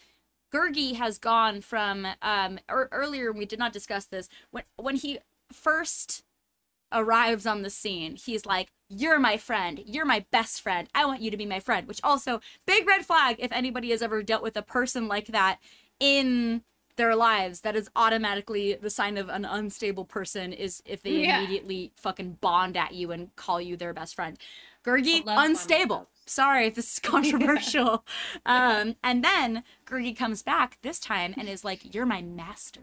[0.53, 5.19] Gurgi has gone from um er- earlier we did not discuss this when when he
[5.53, 6.25] first
[6.93, 9.83] arrives on the scene he's like you're my friend.
[9.85, 10.89] You're my best friend.
[10.95, 11.89] I want you to be my friend.
[11.89, 15.59] Which also, big red flag if anybody has ever dealt with a person like that
[15.99, 16.63] in
[16.97, 21.39] their lives that is automatically the sign of an unstable person is if they yeah.
[21.39, 24.39] immediately fucking bond at you and call you their best friend.
[24.85, 26.09] Gurgi, unstable.
[26.27, 28.05] Sorry if this is controversial.
[28.47, 28.81] yeah.
[28.81, 32.83] um, and then Gurgi comes back this time and is like, You're my master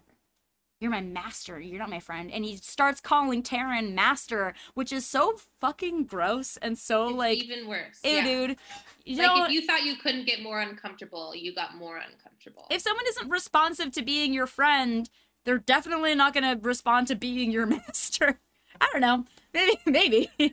[0.84, 1.60] you're my master.
[1.62, 2.29] You're not my friend.
[2.29, 7.38] And he starts calling Taran master, which is so fucking gross and so it's like
[7.38, 7.99] even worse.
[8.03, 8.23] Hey, yeah.
[8.25, 8.58] dude.
[9.06, 12.67] You like know, if you thought you couldn't get more uncomfortable, you got more uncomfortable.
[12.69, 15.10] If someone isn't responsive to being your friend,
[15.45, 18.41] they're definitely not gonna respond to being your master.
[18.82, 19.25] I don't know.
[19.53, 20.29] Maybe maybe.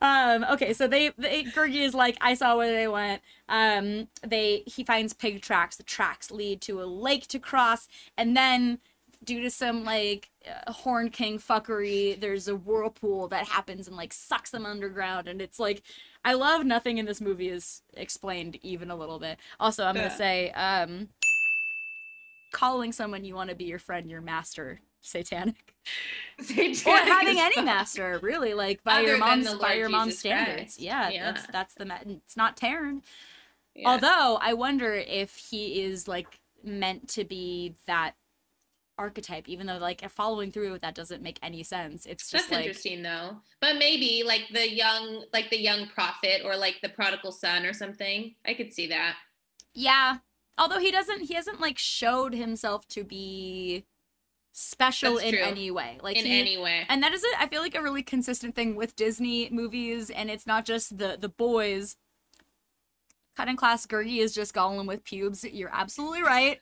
[0.00, 3.22] um okay so they, they Gurgi is like i saw where they went.
[3.48, 5.76] Um they he finds pig tracks.
[5.76, 8.78] The tracks lead to a lake to cross and then
[9.22, 14.12] due to some like uh, horn king fuckery there's a whirlpool that happens and like
[14.12, 15.82] sucks them underground and it's like
[16.24, 19.38] i love nothing in this movie is explained even a little bit.
[19.58, 21.08] Also i'm gonna say um
[22.52, 25.74] calling someone you want to be your friend your master satanic.
[26.40, 30.78] satanic or having any master, really, like by your mom's by your mom's standards.
[30.78, 33.02] Yeah, yeah, that's that's the it's not Taran.
[33.74, 33.88] Yeah.
[33.88, 38.14] Although I wonder if he is like meant to be that
[38.98, 42.04] archetype, even though like following through with that doesn't make any sense.
[42.04, 43.38] It's just that's like, interesting though.
[43.60, 47.72] But maybe like the young, like the young prophet, or like the prodigal son, or
[47.72, 48.34] something.
[48.46, 49.16] I could see that.
[49.74, 50.18] Yeah,
[50.58, 53.84] although he doesn't, he hasn't like showed himself to be
[54.52, 55.42] special That's in true.
[55.42, 55.98] any way.
[56.02, 56.84] Like in he, any way.
[56.88, 60.30] And that is a, I feel like a really consistent thing with Disney movies and
[60.30, 61.96] it's not just the the boys.
[63.36, 65.44] Cutting class Gurgi is just Gollum with pubes.
[65.44, 66.60] You're absolutely right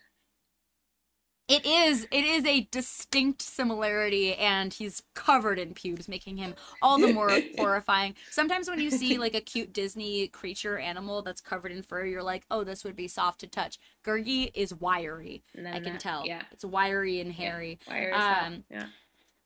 [1.49, 6.99] it is it is a distinct similarity and he's covered in pubes making him all
[6.99, 8.15] the more horrifying.
[8.31, 12.23] Sometimes when you see like a cute disney creature animal that's covered in fur you're
[12.23, 13.79] like oh this would be soft to touch.
[14.05, 16.25] Gurgi is wiry i can tell.
[16.27, 16.43] yeah.
[16.53, 17.79] It's wiry and hairy.
[17.87, 18.87] yeah, wiry um, yeah.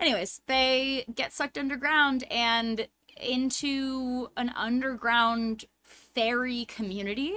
[0.01, 2.89] anyways they get sucked underground and
[3.21, 7.35] into an underground fairy community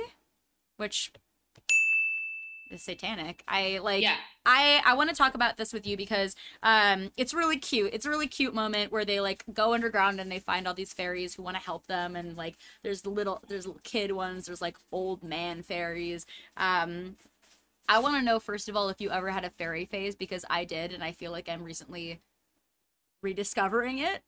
[0.77, 1.11] which
[2.71, 3.43] is satanic.
[3.47, 4.17] I like yeah.
[4.45, 7.93] I I want to talk about this with you because um it's really cute.
[7.93, 10.93] It's a really cute moment where they like go underground and they find all these
[10.93, 14.45] fairies who want to help them and like there's the little there's little kid ones,
[14.45, 16.25] there's like old man fairies.
[16.57, 17.17] Um
[17.87, 20.45] I want to know first of all if you ever had a fairy phase because
[20.49, 22.19] I did and I feel like I'm recently
[23.21, 24.21] rediscovering it.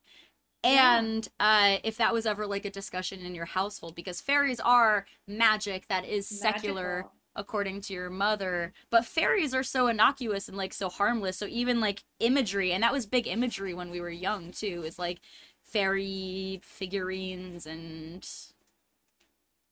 [0.64, 5.06] And uh, if that was ever like a discussion in your household, because fairies are
[5.26, 8.74] magic that is secular, Magical according to your mother.
[8.90, 11.38] But fairies are so innocuous and like so harmless.
[11.38, 14.98] So even like imagery, and that was big imagery when we were young too, is
[14.98, 15.20] like
[15.62, 18.28] fairy figurines and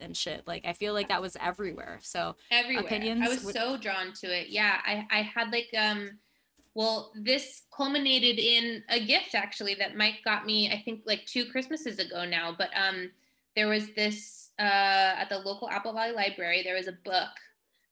[0.01, 0.47] and shit.
[0.47, 1.99] Like I feel like that was everywhere.
[2.03, 2.85] So everywhere.
[2.85, 3.55] Opinions I was would...
[3.55, 4.49] so drawn to it.
[4.49, 6.19] Yeah, I I had like um
[6.75, 11.47] well, this culminated in a gift actually that Mike got me, I think like two
[11.47, 12.55] Christmases ago now.
[12.57, 13.11] But um
[13.55, 17.31] there was this uh at the local Apple Valley Library, there was a book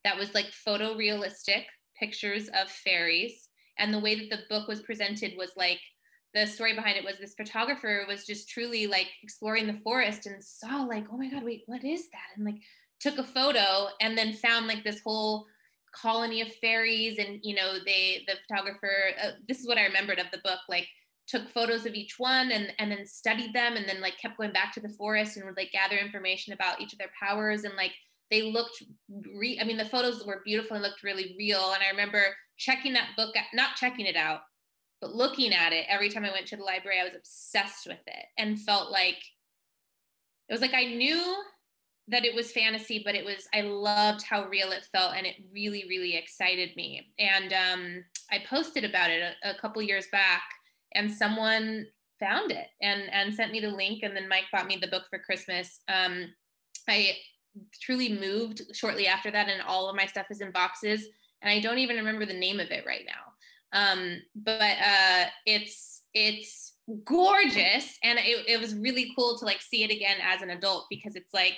[0.04, 1.64] that was like photorealistic
[1.98, 3.48] pictures of fairies.
[3.78, 5.80] And the way that the book was presented was like
[6.34, 10.42] the story behind it was this photographer was just truly like exploring the forest and
[10.42, 12.36] saw like, oh my God, wait, what is that?
[12.36, 12.60] And like
[13.00, 15.46] took a photo and then found like this whole
[15.94, 17.18] colony of fairies.
[17.18, 20.58] And, you know, they, the photographer, uh, this is what I remembered of the book,
[20.68, 20.88] like
[21.26, 24.52] took photos of each one and, and then studied them and then like kept going
[24.52, 27.74] back to the forest and would like gather information about each of their powers and
[27.76, 27.92] like
[28.34, 28.82] they looked
[29.38, 31.72] re- i mean the photos were beautiful and looked really real.
[31.72, 32.22] And i remember
[32.56, 34.40] checking that book not checking it out
[35.00, 38.02] but looking at it every time i went to the library i was obsessed with
[38.06, 39.18] it and felt like
[40.48, 41.36] it was like i knew
[42.08, 45.36] that it was fantasy but it was i loved how real it felt and it
[45.52, 47.06] really really excited me.
[47.18, 50.42] And um, i posted about it a, a couple years back
[50.94, 51.86] and someone
[52.20, 55.04] found it and and sent me the link and then mike bought me the book
[55.10, 55.80] for christmas.
[55.88, 56.32] Um,
[56.88, 57.16] i
[57.80, 61.06] truly moved shortly after that and all of my stuff is in boxes
[61.42, 63.34] and i don't even remember the name of it right now.
[63.74, 69.82] Um, but uh, it's it's gorgeous and it, it was really cool to like see
[69.82, 71.56] it again as an adult because it's like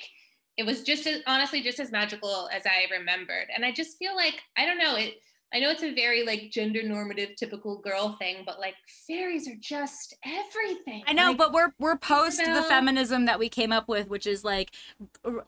[0.56, 3.48] it was just as honestly just as magical as i remembered.
[3.54, 5.14] And i just feel like i don't know it
[5.54, 8.74] I know it's a very like gender normative typical girl thing, but like
[9.06, 11.04] fairies are just everything.
[11.06, 12.56] I know, like, but we're we're post you know?
[12.56, 14.72] the feminism that we came up with, which is like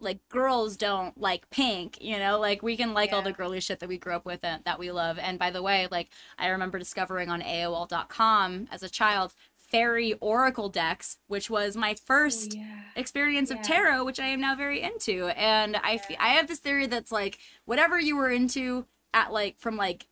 [0.01, 3.17] like girls don't like pink, you know, like we can like yeah.
[3.17, 5.19] all the girly shit that we grew up with and that we love.
[5.19, 10.69] And by the way, like I remember discovering on AOL.com as a child fairy oracle
[10.69, 12.81] decks, which was my oh, first oh, yeah.
[12.97, 13.57] experience yeah.
[13.57, 15.27] of tarot, which I am now very into.
[15.37, 19.77] And I I have this theory that's like whatever you were into at like from
[19.77, 20.07] like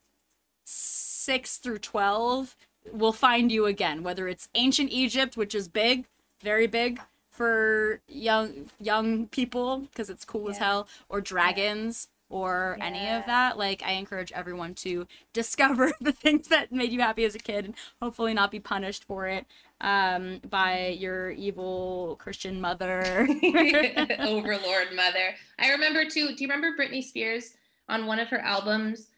[0.65, 2.57] 6 through 12
[2.93, 6.07] will find you again whether it's ancient egypt which is big
[6.41, 7.01] very big
[7.37, 10.51] for young young people because it's cool yeah.
[10.51, 12.37] as hell or dragons yeah.
[12.37, 12.85] or yeah.
[12.87, 17.25] any of that like i encourage everyone to discover the things that made you happy
[17.25, 19.45] as a kid and hopefully not be punished for it
[19.83, 23.29] um, by your evil christian mother
[24.21, 27.55] overlord mother i remember too do you remember britney spears
[27.89, 29.09] on one of her albums,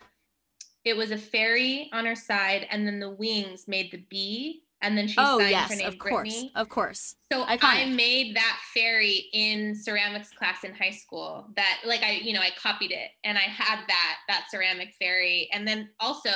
[0.85, 4.97] it was a fairy on her side, and then the wings made the bee, and
[4.97, 7.59] then she oh, signed yes, her name of course, Of course, So Iconic.
[7.63, 11.49] I made that fairy in ceramics class in high school.
[11.57, 15.49] That like I, you know, I copied it, and I had that that ceramic fairy,
[15.53, 16.31] and then also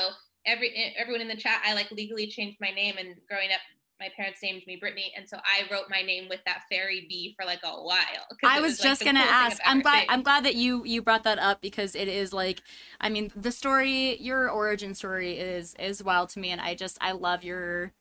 [0.45, 3.61] every everyone in the chat, I like legally changed my name, and growing up
[4.03, 7.35] my parents named me Brittany, and so I wrote my name with that fairy B
[7.39, 8.27] for like a while.
[8.43, 9.61] I was, was just like, gonna ask.
[9.65, 10.07] I'm glad.
[10.09, 12.63] I'm glad that you you brought that up because it is like,
[13.01, 16.99] I mean, the story, your origin story is is wild to me, and I just
[17.01, 17.93] I love your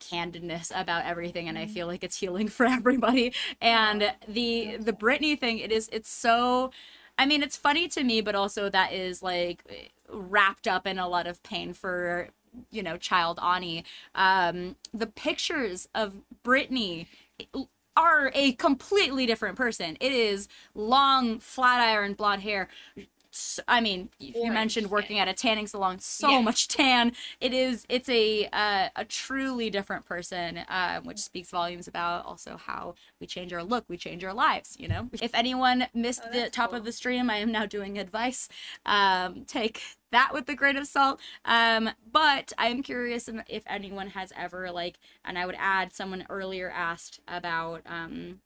[0.00, 1.74] candidness about everything and i mm-hmm.
[1.74, 6.70] feel like it's healing for everybody and the the Brittany thing it is it's so
[7.18, 9.62] i mean it's funny to me but also that is like
[10.08, 12.30] wrapped up in a lot of pain for
[12.70, 13.84] you know, child Ani,
[14.14, 17.08] um, the pictures of Brittany
[17.96, 19.96] are a completely different person.
[20.00, 22.68] It is long, flat iron blonde hair,
[23.68, 26.40] I mean, you mentioned working at a tanning salon, so yeah.
[26.40, 27.12] much tan.
[27.40, 32.56] It is, it's a uh, a truly different person, uh, which speaks volumes about also
[32.56, 34.76] how we change our look, we change our lives.
[34.78, 36.78] You know, if anyone missed oh, the top cool.
[36.78, 38.48] of the stream, I am now doing advice.
[38.86, 41.20] Um, take that with a grain of salt.
[41.44, 46.70] Um, but I'm curious if anyone has ever like, and I would add, someone earlier
[46.70, 48.40] asked about um,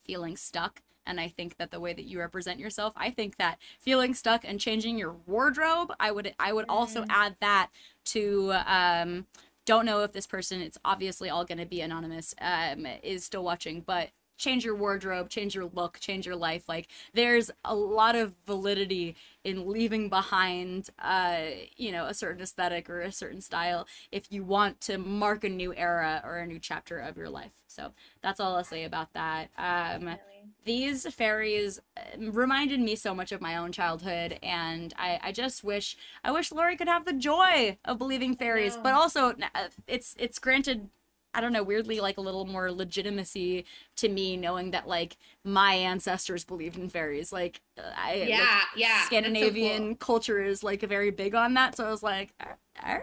[0.00, 3.58] feeling stuck and I think that the way that you represent yourself, I think that
[3.78, 7.06] feeling stuck and changing your wardrobe, I would I would also mm.
[7.10, 7.70] add that
[8.06, 9.26] to um
[9.64, 13.44] don't know if this person it's obviously all going to be anonymous um is still
[13.44, 14.10] watching but
[14.42, 16.68] change your wardrobe, change your look, change your life.
[16.68, 21.42] Like there's a lot of validity in leaving behind uh
[21.76, 25.48] you know a certain aesthetic or a certain style if you want to mark a
[25.48, 27.52] new era or a new chapter of your life.
[27.68, 29.50] So that's all I'll say about that.
[29.56, 30.16] Um
[30.64, 31.80] these fairies
[32.14, 36.30] um, reminded me so much of my own childhood and I, I just wish I
[36.32, 40.88] wish Lori could have the joy of believing fairies, but also uh, it's it's granted
[41.34, 43.64] I don't know, weirdly like a little more legitimacy
[43.96, 47.32] to me knowing that like my ancestors believed in fairies.
[47.32, 49.04] Like I Yeah, like, yeah.
[49.06, 49.96] Scandinavian so cool.
[49.96, 51.76] culture is like very big on that.
[51.76, 52.48] So I was like, all
[52.84, 53.02] right,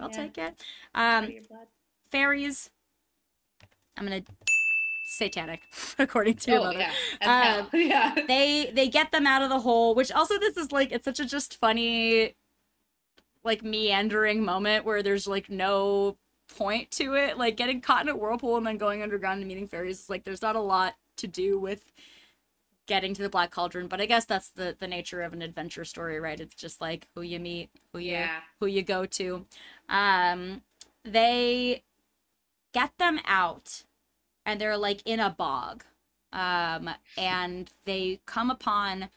[0.00, 0.24] I'll yeah.
[0.24, 0.62] take it.
[0.94, 1.34] Um
[2.10, 2.70] fairies.
[3.96, 4.22] I'm gonna
[5.12, 5.62] satanic
[5.98, 6.90] according to oh, Yeah.
[7.20, 8.14] Um, yeah.
[8.26, 11.20] they they get them out of the hole, which also this is like it's such
[11.20, 12.34] a just funny
[13.44, 16.16] like meandering moment where there's like no
[16.56, 17.36] point to it.
[17.36, 20.24] Like getting caught in a whirlpool and then going underground and meeting fairies is like
[20.24, 21.92] there's not a lot to do with
[22.86, 25.84] getting to the black cauldron but i guess that's the the nature of an adventure
[25.84, 28.40] story right it's just like who you meet who you yeah.
[28.58, 29.46] who you go to
[29.88, 30.62] um
[31.04, 31.84] they
[32.74, 33.84] get them out
[34.46, 35.84] and they're like in a bog
[36.32, 39.08] um and they come upon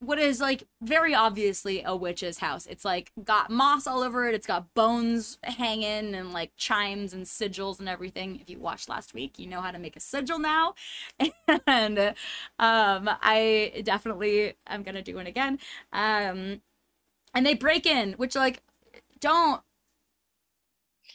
[0.00, 2.66] what is like very obviously a witch's house.
[2.66, 4.34] It's like got moss all over it.
[4.34, 8.38] It's got bones hanging and like chimes and sigils and everything.
[8.40, 10.74] If you watched last week, you know how to make a sigil now.
[11.66, 11.98] and
[12.60, 15.58] um I definitely am to do it again.
[15.92, 16.62] Um
[17.34, 18.62] and they break in, which like
[19.20, 19.60] don't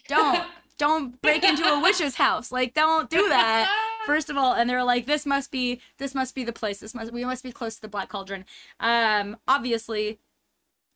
[0.10, 0.44] don't
[0.88, 2.51] don't break into a witch's house.
[2.51, 3.69] Like don't do that
[4.05, 6.93] first of all and they're like this must be this must be the place this
[6.93, 8.43] must we must be close to the black cauldron
[8.81, 10.19] um obviously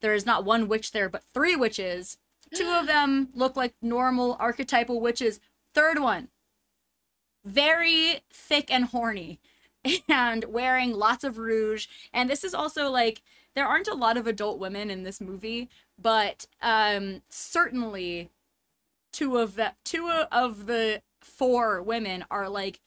[0.02, 2.18] there is not one witch there but three witches
[2.54, 5.40] Two of them look like normal archetypal witches.
[5.74, 6.30] Third one,
[7.46, 9.40] very thick and horny
[10.10, 11.88] and wearing lots of rouge.
[12.14, 13.22] And this is also like
[13.56, 15.70] there aren't a lot of adult women in this movie,
[16.00, 18.30] but um certainly
[19.18, 22.80] two of the two of the four women are like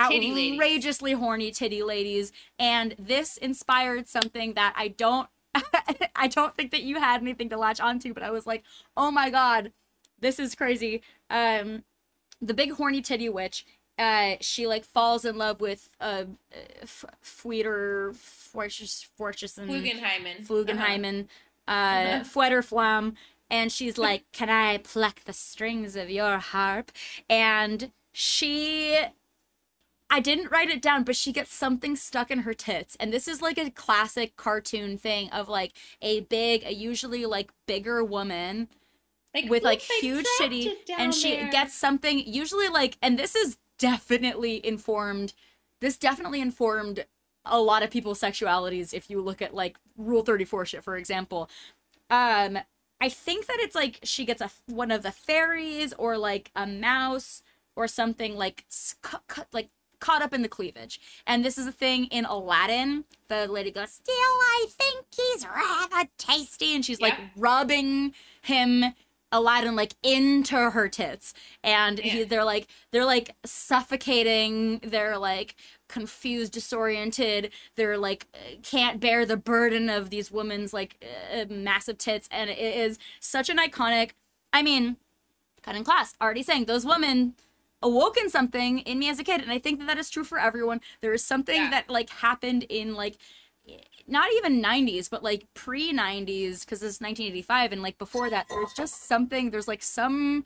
[0.00, 5.28] outrageously horny titty ladies and this inspired something that I don't
[6.16, 8.62] I don't think that you had anything to latch onto but I was like,
[8.96, 9.72] "Oh my god,
[10.18, 11.84] this is crazy." Um
[12.40, 13.66] the big horny titty witch
[13.98, 16.24] uh, she like falls in love with uh,
[17.20, 21.26] Fweter Fortress Flugenheimen Flugenheimen
[21.66, 21.74] uh-huh.
[21.74, 23.16] uh, uh Fwetter Flam
[23.50, 26.92] and she's like can I pluck the strings of your harp
[27.28, 28.98] and she
[30.10, 32.96] I didn't write it down, but she gets something stuck in her tits.
[32.98, 37.52] And this is like a classic cartoon thing of like a big, a usually like
[37.66, 38.68] bigger woman
[39.34, 41.50] like, with like huge shitty and she there.
[41.50, 45.34] gets something usually like and this is definitely informed
[45.80, 47.04] this definitely informed
[47.44, 51.48] a lot of people's sexualities if you look at like rule 34 shit for example
[52.10, 52.58] um
[53.00, 56.66] i think that it's like she gets a one of the fairies or like a
[56.66, 57.42] mouse
[57.76, 58.64] or something like
[59.02, 59.68] cu- cu- like
[60.00, 61.00] caught up in the cleavage.
[61.26, 63.04] And this is a thing in aladdin.
[63.28, 66.74] The lady goes still i think he's rather tasty.
[66.74, 67.08] And she's yeah.
[67.08, 68.94] like rubbing him
[69.30, 71.34] Aladdin like into her tits.
[71.62, 72.12] And yeah.
[72.12, 74.78] he, they're like they're like suffocating.
[74.78, 75.54] They're like
[75.88, 77.50] confused disoriented.
[77.76, 78.26] They're like
[78.62, 82.28] can't bear the burden of these women's like uh, massive tits.
[82.30, 84.10] And it is such an iconic
[84.52, 84.96] I mean
[85.62, 86.14] cutting class.
[86.20, 87.34] Already saying those women
[87.82, 89.40] awoken something in me as a kid.
[89.40, 90.80] And I think that that is true for everyone.
[91.00, 91.70] There is something yeah.
[91.70, 93.16] that like happened in like
[94.06, 98.72] not even 90s but like pre 90s because it's 1985 and like before that there's
[98.72, 100.44] just something there's like some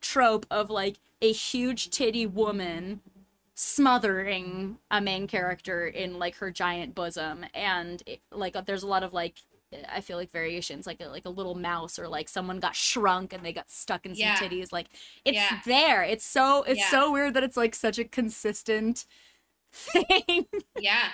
[0.00, 3.00] trope of like a huge titty woman
[3.54, 9.02] smothering a main character in like her giant bosom and it, like there's a lot
[9.04, 9.36] of like
[9.92, 13.32] I feel like variations, like a, like a little mouse, or like someone got shrunk
[13.32, 14.36] and they got stuck in some yeah.
[14.36, 14.72] titties.
[14.72, 14.86] Like
[15.24, 15.60] it's yeah.
[15.66, 16.02] there.
[16.04, 16.90] It's so it's yeah.
[16.90, 19.04] so weird that it's like such a consistent
[19.72, 20.46] thing.
[20.78, 21.08] Yeah,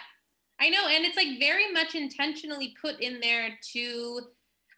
[0.59, 4.21] I know, and it's like very much intentionally put in there to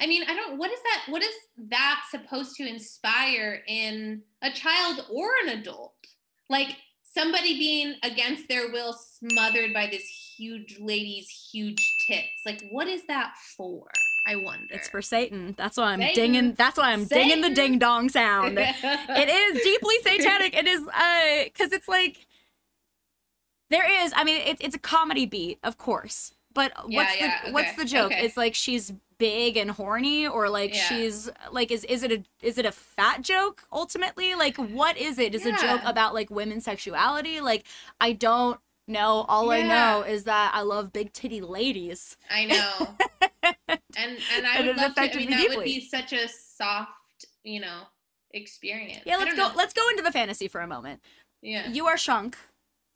[0.01, 1.35] I mean, I don't what is that what is
[1.69, 5.95] that supposed to inspire in a child or an adult?
[6.49, 6.77] Like
[7.15, 10.05] somebody being against their will smothered by this
[10.37, 12.29] huge lady's huge tits.
[12.45, 13.87] Like what is that for?
[14.27, 14.67] I wonder.
[14.71, 15.55] It's for Satan.
[15.59, 16.15] That's why I'm Satan.
[16.15, 16.55] dinging.
[16.55, 17.29] That's why I'm Satan.
[17.29, 18.57] dinging the ding dong sound.
[18.59, 20.55] it is deeply satanic.
[20.57, 22.27] It is uh, because it's like
[23.71, 24.13] there is.
[24.15, 26.35] I mean, it's it's a comedy beat, of course.
[26.55, 27.53] But yeah, what's the okay.
[27.53, 28.12] what's the joke?
[28.12, 28.24] Okay.
[28.24, 30.82] It's like she's big and horny, or like yeah.
[30.84, 34.34] she's like is is it a is it a fat joke ultimately?
[34.34, 35.34] Like what is it?
[35.34, 35.57] Is yeah.
[35.57, 37.40] a joke about like women's sexuality?
[37.40, 37.64] Like
[38.00, 39.24] I don't know.
[39.28, 42.16] All I know is that I love big titty ladies.
[42.30, 42.96] I know.
[43.96, 45.00] and and I would and love to.
[45.00, 45.57] I mean, that deeply.
[45.57, 46.90] would be such a soft,
[47.44, 47.82] you know,
[48.32, 49.03] experience.
[49.07, 49.48] Yeah, let's go.
[49.48, 49.53] Know.
[49.57, 51.00] Let's go into the fantasy for a moment.
[51.42, 51.68] Yeah.
[51.68, 52.36] You are shunk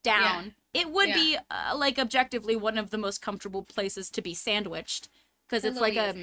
[0.05, 1.15] down it would yeah.
[1.15, 5.09] be uh, like objectively one of the most comfortable places to be sandwiched
[5.49, 6.15] because it's like a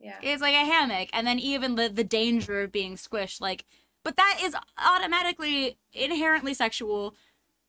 [0.00, 0.16] yeah.
[0.20, 3.64] It's like a hammock and then even the the danger of being squished like
[4.04, 7.14] but that is automatically inherently sexual.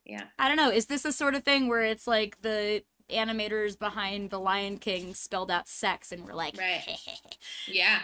[0.04, 0.24] Yeah.
[0.40, 4.32] I don't know is this a sort of thing where it's like the animators behind
[4.32, 6.84] the lion king spelled out sex and we're like right.
[7.68, 8.00] Yeah.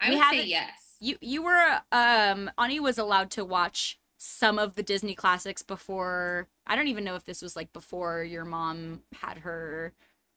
[0.00, 0.70] I we would say yes.
[1.00, 6.48] You you were um ani was allowed to watch some of the Disney classics before
[6.66, 9.94] I don't even know if this was like before your mom had her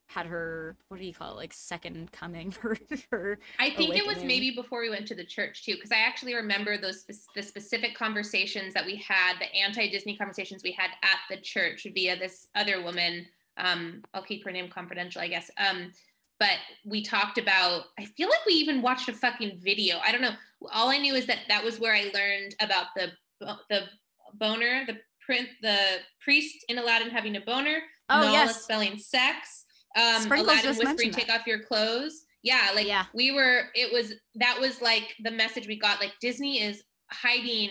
[0.07, 2.77] had her what do you call it like second coming her,
[3.11, 3.97] her I think awakening.
[3.97, 7.05] it was maybe before we went to the church too because I actually remember those
[7.35, 12.17] the specific conversations that we had the anti-Disney conversations we had at the church via
[12.17, 13.25] this other woman
[13.57, 15.91] um I'll keep her name confidential I guess um
[16.39, 20.21] but we talked about i feel like we even watched a fucking video i don't
[20.21, 20.33] know
[20.71, 23.11] all i knew is that that was where i learned about the
[23.69, 23.81] the
[24.35, 25.77] boner, the print, the
[26.21, 27.79] priest in Aladdin having a boner,
[28.09, 28.63] oh, Nala yes.
[28.63, 29.65] spelling sex,
[29.95, 33.05] um, Sprinkles Aladdin whispering, "Take off your clothes." Yeah, like yeah.
[33.13, 33.65] we were.
[33.75, 35.99] It was that was like the message we got.
[35.99, 37.69] Like Disney is hiding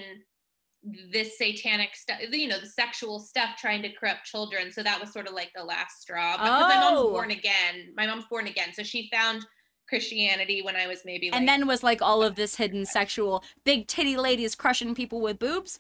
[1.13, 4.73] this satanic stuff, you know, the sexual stuff, trying to corrupt children.
[4.73, 6.33] So that was sort of like the last straw.
[6.33, 6.69] Because oh.
[6.69, 7.11] my mom's oh.
[7.11, 7.93] born again.
[7.97, 9.45] My mom's born again, so she found
[9.91, 13.45] Christianity when I was maybe like, And then was like all of this hidden sexual
[13.65, 15.79] big titty ladies crushing people with boobs.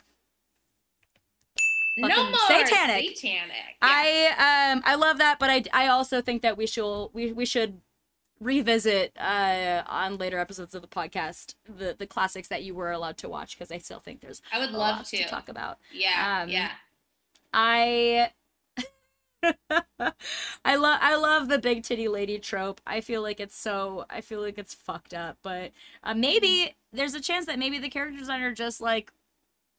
[1.96, 3.16] no more satanic.
[3.16, 3.76] Satanic.
[3.82, 3.88] Yeah.
[3.88, 7.46] I um I love that, but I I also think that we should we we
[7.46, 7.80] should
[8.40, 13.18] revisit uh on later episodes of the podcast the the classics that you were allowed
[13.18, 15.16] to watch because I still think there's I would love to.
[15.18, 15.78] to talk about.
[15.92, 16.40] Yeah.
[16.42, 16.70] Um, yeah.
[17.52, 18.30] I
[20.64, 22.80] I love I love the big titty lady trope.
[22.86, 25.72] I feel like it's so I feel like it's fucked up, but
[26.02, 29.12] uh, maybe there's a chance that maybe the character designer just like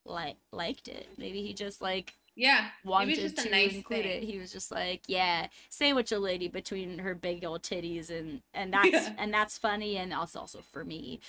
[0.06, 1.08] like liked it.
[1.18, 2.68] Maybe he just like Yeah.
[2.84, 4.22] wanted just a to nice include thing.
[4.22, 4.24] it.
[4.24, 8.72] He was just like, yeah, sandwich a lady between her big old titties and and
[8.74, 9.14] that's Yeah.
[9.18, 11.20] and that's funny and also also for me.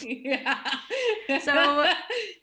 [0.00, 0.58] yeah.
[1.42, 1.92] So-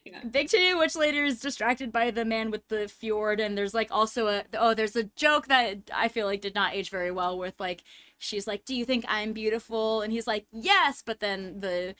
[0.05, 0.23] yeah.
[0.31, 3.89] Big Titty Witch Lady is distracted by the man with the fjord, and there's like
[3.91, 7.37] also a oh, there's a joke that I feel like did not age very well
[7.37, 7.83] with like
[8.17, 10.01] she's like, Do you think I'm beautiful?
[10.01, 11.93] And he's like, Yes, but then the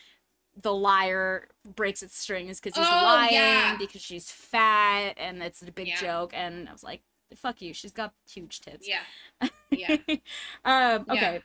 [0.62, 3.76] the lyre breaks its strings because he's Oh, lying yeah.
[3.78, 6.00] because she's fat and it's a big Yeah.
[6.02, 7.02] joke and I was like,
[7.36, 8.88] fuck you, she's got huge tits.
[8.88, 9.50] Yeah.
[9.72, 9.98] Yeah.
[10.10, 10.18] um,
[10.66, 11.14] Yeah.
[11.14, 11.42] okay.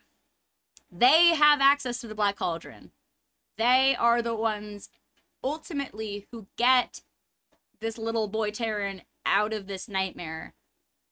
[0.90, 2.90] They have access to the Black Cauldron.
[3.58, 4.88] They are the ones
[5.44, 7.00] ultimately who get
[7.80, 10.54] this little boy Taran out of this nightmare.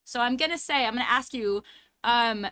[0.05, 1.63] So I'm gonna say, I'm gonna ask you,
[2.05, 2.47] um,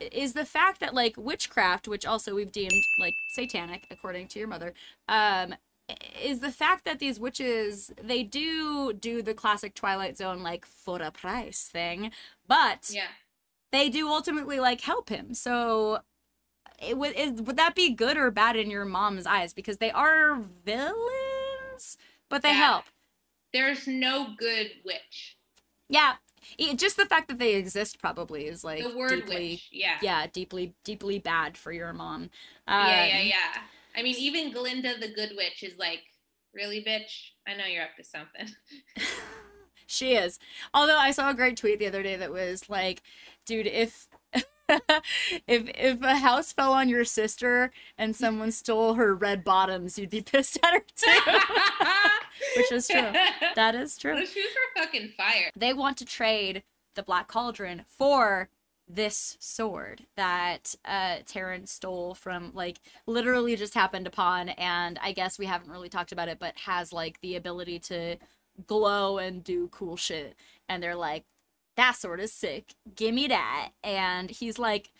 [0.00, 4.48] is the fact that like witchcraft, which also we've deemed like satanic according to your
[4.48, 4.72] mother,
[5.08, 5.54] um,
[6.22, 11.00] is the fact that these witches they do do the classic Twilight Zone like for
[11.02, 12.12] a price thing,
[12.46, 13.08] but Yeah.
[13.72, 15.34] they do ultimately like help him.
[15.34, 16.00] So
[16.80, 19.90] it would is would that be good or bad in your mom's eyes because they
[19.90, 21.98] are villains,
[22.28, 22.54] but they Yeah.
[22.54, 22.84] help.
[23.52, 25.36] There's no good witch.
[25.88, 26.14] Yeah,
[26.76, 29.68] just the fact that they exist probably is like The word deeply witch.
[29.72, 29.96] Yeah.
[30.02, 32.30] yeah, deeply deeply bad for your mom.
[32.68, 33.60] Yeah, yeah, Um, yeah.
[33.96, 36.02] I mean, even Glinda the good witch is like,
[36.54, 37.30] really, bitch?
[37.46, 38.48] I know you're up to something.
[39.86, 40.38] She is.
[40.72, 43.02] Although I saw a great tweet the other day that was like,
[43.44, 44.06] dude, if
[45.46, 50.10] if if a house fell on your sister and someone stole her red bottoms, you'd
[50.10, 51.40] be pissed at her too.
[52.56, 53.12] Which is true.
[53.54, 54.16] That is true.
[54.16, 55.50] The shoes were fucking fire.
[55.56, 56.62] They want to trade
[56.94, 58.48] the Black Cauldron for
[58.88, 65.38] this sword that uh Taran stole from like literally just happened upon and I guess
[65.38, 68.16] we haven't really talked about it but has like the ability to
[68.66, 70.34] glow and do cool shit
[70.68, 71.24] and they're like
[71.80, 74.90] that sword is sick give me that and he's like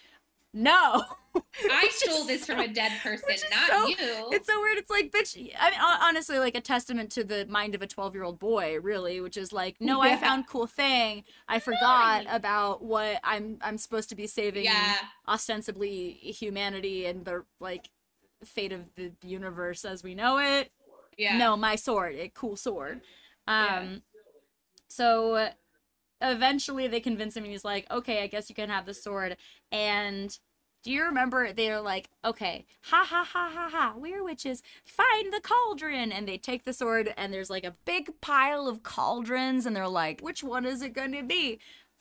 [0.53, 1.05] no
[1.70, 3.97] I stole is this from a dead person, not so- you.
[4.33, 4.78] it's so weird.
[4.78, 5.37] It's like, bitch.
[5.57, 9.37] I mean, honestly, like a testament to the mind of a twelve-year-old boy, really, which
[9.37, 11.22] is like, no, I found cool thing.
[11.47, 13.59] I forgot about what I'm.
[13.62, 14.64] I'm supposed to be saving.
[14.64, 14.97] yeah.
[15.28, 17.89] Ostensibly humanity and the like
[18.45, 20.72] fate of the universe as we know it.
[21.16, 21.39] Yeah.
[21.39, 23.03] No, my sword, a cool sword.
[23.47, 23.87] Um, Yeah.
[24.89, 25.49] so
[26.21, 29.37] eventually they convince him, and he's like, okay, I guess you can have the sword.
[29.73, 30.39] And
[30.83, 35.41] do you remember they're like, okay, ha ha ha ha ha, we're witches, find the
[35.41, 39.77] cauldron, and they take the sword, and there's like a big pile of cauldrons, and
[39.77, 41.59] they're like, which one is it going to be?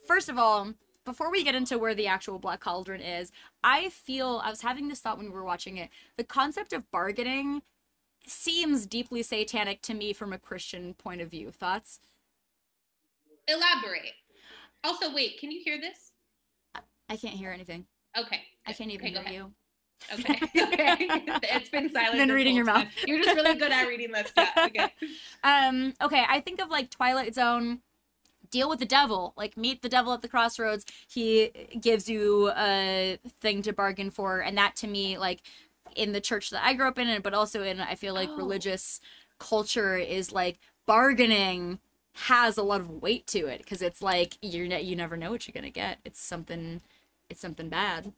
[0.08, 0.74] First of all.
[1.06, 3.32] Before we get into where the actual Black Cauldron is,
[3.64, 5.90] I feel I was having this thought when we were watching it.
[6.18, 7.64] The concept of bargaining
[8.28, 11.50] seems deeply satanic to me from a Christian point of view.
[11.50, 12.00] Thoughts?
[13.50, 14.14] Elaborate.
[14.84, 16.14] Also, wait, can you hear this?
[17.10, 17.86] I can't hear anything.
[18.18, 18.42] Okay.
[18.66, 19.52] I can't even Okay, hear you.
[20.14, 20.40] Okay.
[20.56, 20.96] okay.
[21.44, 22.18] it's been silent.
[22.18, 22.86] Been reading your time.
[22.86, 22.88] mouth.
[23.06, 24.32] You're just really good at reading lips.
[24.38, 24.50] Yeah.
[24.68, 24.88] Okay.
[25.44, 27.80] Um, okay, I think of like Twilight Zone.
[28.52, 29.34] Deal with the devil.
[29.38, 30.86] Like meet the devil at the crossroads.
[31.08, 35.42] He gives you a thing to bargain for, and that to me, like
[35.96, 38.38] in the church that I grew up in, but also in I feel like Oh.
[38.38, 39.02] religious
[39.40, 41.80] culture is like bargaining
[42.20, 45.32] has a lot of weight to it because it's like you're ne- you never know
[45.32, 46.00] what you're gonna get.
[46.04, 46.82] It's something,
[47.30, 48.12] it's something bad.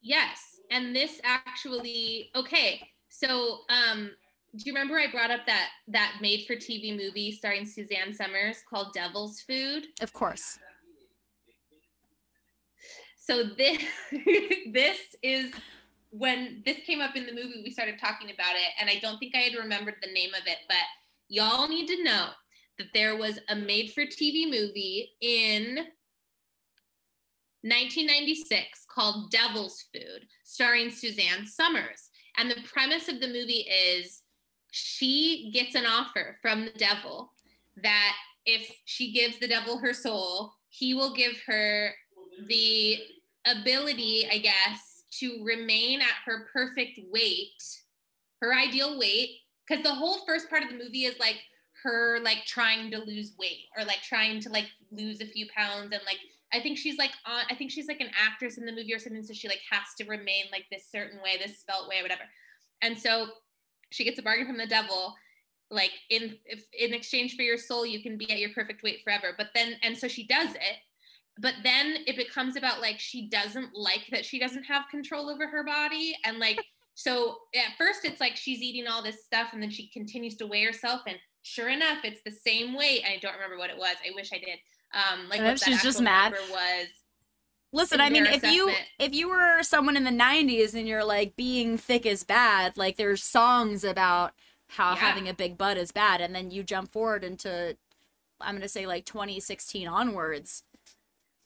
[0.00, 0.60] Yes.
[0.70, 2.88] And this actually okay.
[3.08, 4.10] So um
[4.56, 8.58] do you remember I brought up that that made for TV movie starring Suzanne Somers
[8.68, 9.84] called Devil's Food?
[10.00, 10.58] Of course.
[13.16, 13.82] So this
[14.72, 15.52] this is
[16.10, 19.18] when this came up in the movie we started talking about it and I don't
[19.18, 20.76] think I had remembered the name of it but
[21.28, 22.28] y'all need to know
[22.78, 25.76] that there was a made for TV movie in
[27.64, 34.22] 1996 called Devil's Food starring Suzanne Somers and the premise of the movie is
[34.72, 37.32] she gets an offer from the devil
[37.82, 38.14] that
[38.46, 41.92] if she gives the devil her soul he will give her
[42.48, 42.98] the
[43.46, 47.62] ability, I guess, to remain at her perfect weight,
[48.40, 49.30] her ideal weight.
[49.68, 51.36] Because the whole first part of the movie is like
[51.82, 55.92] her like trying to lose weight or like trying to like lose a few pounds
[55.92, 56.18] and like
[56.54, 57.44] I think she's like on.
[57.50, 59.94] I think she's like an actress in the movie or something, so she like has
[59.98, 62.24] to remain like this certain way, this spelt way, or whatever.
[62.82, 63.28] And so
[63.90, 65.14] she gets a bargain from the devil
[65.72, 69.00] like in if in exchange for your soul you can be at your perfect weight
[69.02, 70.76] forever but then and so she does it
[71.38, 75.48] but then it becomes about like she doesn't like that she doesn't have control over
[75.48, 76.60] her body and like
[76.94, 80.46] so at first it's like she's eating all this stuff and then she continues to
[80.46, 83.96] weigh herself and sure enough it's the same weight i don't remember what it was
[84.06, 84.58] i wish i did
[84.94, 86.86] um like what she's just mad was
[87.74, 91.36] Listen, I mean, if you if you were someone in the '90s and you're like
[91.36, 94.32] being thick is bad, like there's songs about
[94.68, 94.96] how yeah.
[94.96, 97.76] having a big butt is bad, and then you jump forward into,
[98.40, 100.64] I'm gonna say like 2016 onwards.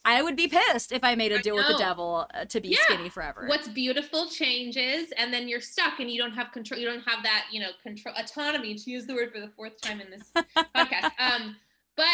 [0.07, 2.69] I would be pissed if I made a deal with the devil uh, to be
[2.69, 2.77] yeah.
[2.83, 3.47] skinny forever.
[3.49, 6.81] What's beautiful changes, and then you're stuck, and you don't have control.
[6.81, 9.81] You don't have that, you know, control autonomy to use the word for the fourth
[9.81, 10.31] time in this
[10.77, 11.11] podcast.
[11.19, 11.57] Um,
[11.97, 12.07] but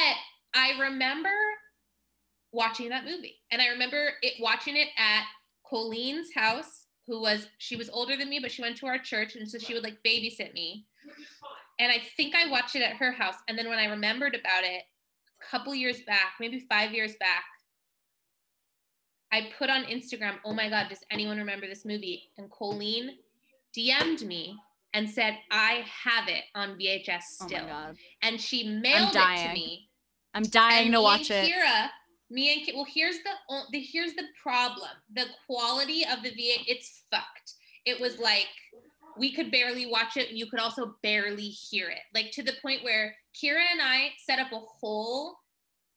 [0.55, 1.29] I remember
[2.53, 3.37] watching that movie.
[3.51, 5.25] And I remember it watching it at
[5.69, 9.37] Colleen's house, who was she was older than me, but she went to our church,
[9.37, 10.87] and so she would like babysit me.
[11.79, 13.35] And I think I watched it at her house.
[13.49, 14.83] And then when I remembered about it
[15.43, 17.45] a couple years back, maybe five years back,
[19.33, 22.31] I put on Instagram, oh my God, does anyone remember this movie?
[22.37, 23.17] And Colleen
[23.77, 24.57] DM'd me
[24.95, 27.67] and said, I have it on VHS oh still.
[27.69, 29.89] Oh and she mailed it to me.
[30.35, 31.51] I'm dying to watch it.
[31.51, 31.89] Kira
[32.33, 33.31] me and Kit, well, here's the,
[33.71, 34.89] the here's the problem.
[35.15, 37.55] The quality of the VA, it's fucked.
[37.85, 38.49] It was like
[39.19, 42.01] we could barely watch it, and you could also barely hear it.
[42.15, 45.37] Like to the point where Kira and I set up a whole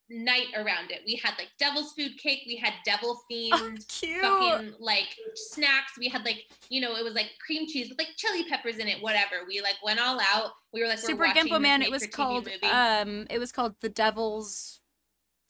[0.10, 1.01] night around it.
[1.06, 5.93] We had like devil's food cake, we had devil themed oh, fucking like snacks.
[5.97, 8.88] We had like, you know, it was like cream cheese with like chili peppers in
[8.88, 9.45] it, whatever.
[9.47, 10.51] We like went all out.
[10.74, 14.82] We were like Super Gimpo Man, it was called um it was called The Devil's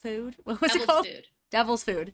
[0.01, 0.35] food.
[0.43, 1.05] What was Devil's it called?
[1.07, 1.27] Food.
[1.51, 2.13] Devil's food.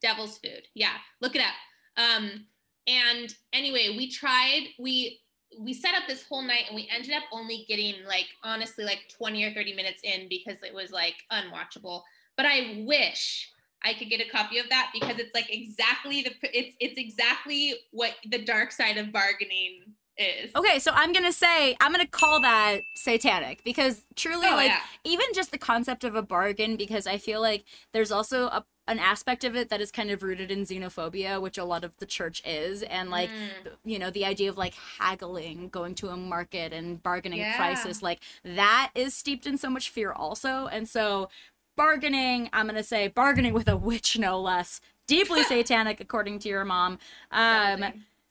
[0.00, 0.68] Devil's food.
[0.74, 1.54] Yeah, look it up.
[1.96, 2.46] Um,
[2.86, 4.68] and anyway, we tried.
[4.78, 5.20] We
[5.58, 9.00] we set up this whole night, and we ended up only getting like honestly like
[9.16, 12.02] twenty or thirty minutes in because it was like unwatchable.
[12.36, 13.50] But I wish
[13.82, 17.74] I could get a copy of that because it's like exactly the it's it's exactly
[17.90, 20.50] what the dark side of bargaining is.
[20.54, 24.80] Okay, so I'm gonna say I'm gonna call that satanic because truly, oh, like yeah.
[25.04, 28.98] even just the concept of a bargain, because I feel like there's also a an
[28.98, 32.06] aspect of it that is kind of rooted in xenophobia, which a lot of the
[32.06, 33.70] church is, and like mm.
[33.84, 37.56] you know the idea of like haggling, going to a market and bargaining yeah.
[37.56, 41.28] prices, like that is steeped in so much fear also, and so
[41.76, 46.64] bargaining, I'm gonna say bargaining with a witch no less, deeply satanic according to your
[46.64, 46.98] mom.
[47.30, 47.84] Um,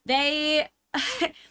[0.06, 0.68] they.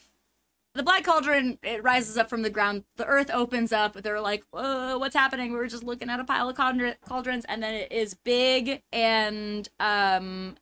[0.79, 2.85] the black cauldron it rises up from the ground.
[2.97, 3.95] The earth opens up.
[3.95, 5.51] They're like what's happening?
[5.53, 9.69] We were just looking at a pile of cauldrons and then it is big and
[9.81, 10.57] um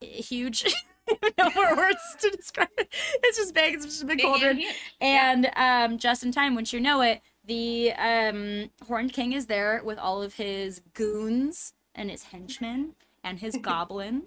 [0.00, 0.64] huge.
[1.38, 2.92] No more words to describe it.
[3.22, 3.72] It's just big.
[3.72, 4.62] It's just a big, big cauldron.
[5.00, 5.84] and, yeah.
[5.86, 9.96] um just in time once you know it the um horned king is there with
[9.96, 12.94] all of his goons and his henchmen
[13.24, 14.24] and his goblin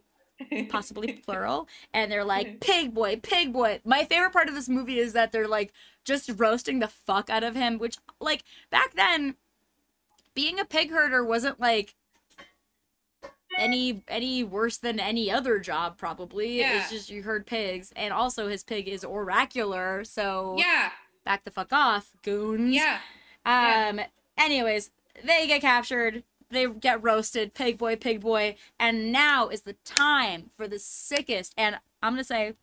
[0.70, 3.82] possibly plural, and they're like, pig boy, pig boy.
[3.86, 5.74] My favorite part of this movie is that they're like
[6.04, 9.36] just roasting the fuck out of him, which, like, back then,
[10.34, 11.96] being a pig herder wasn't like
[13.58, 16.80] any any worse than any other job probably yeah.
[16.80, 20.90] it's just you herd pigs and also his pig is oracular so yeah
[21.26, 23.00] back the fuck off goons yeah
[23.46, 24.06] um yeah.
[24.38, 24.92] anyways
[25.26, 30.52] they get captured they get roasted, pig boy, pig boy, and now is the time
[30.56, 32.54] for the sickest and I'm gonna say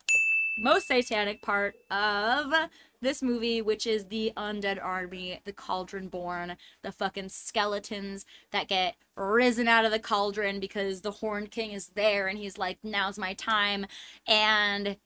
[0.61, 2.53] most satanic part of
[3.01, 8.95] this movie, which is the undead army, the cauldron born, the fucking skeletons that get
[9.15, 13.17] risen out of the cauldron because the Horned King is there and he's like, now's
[13.17, 13.85] my time.
[14.27, 14.97] And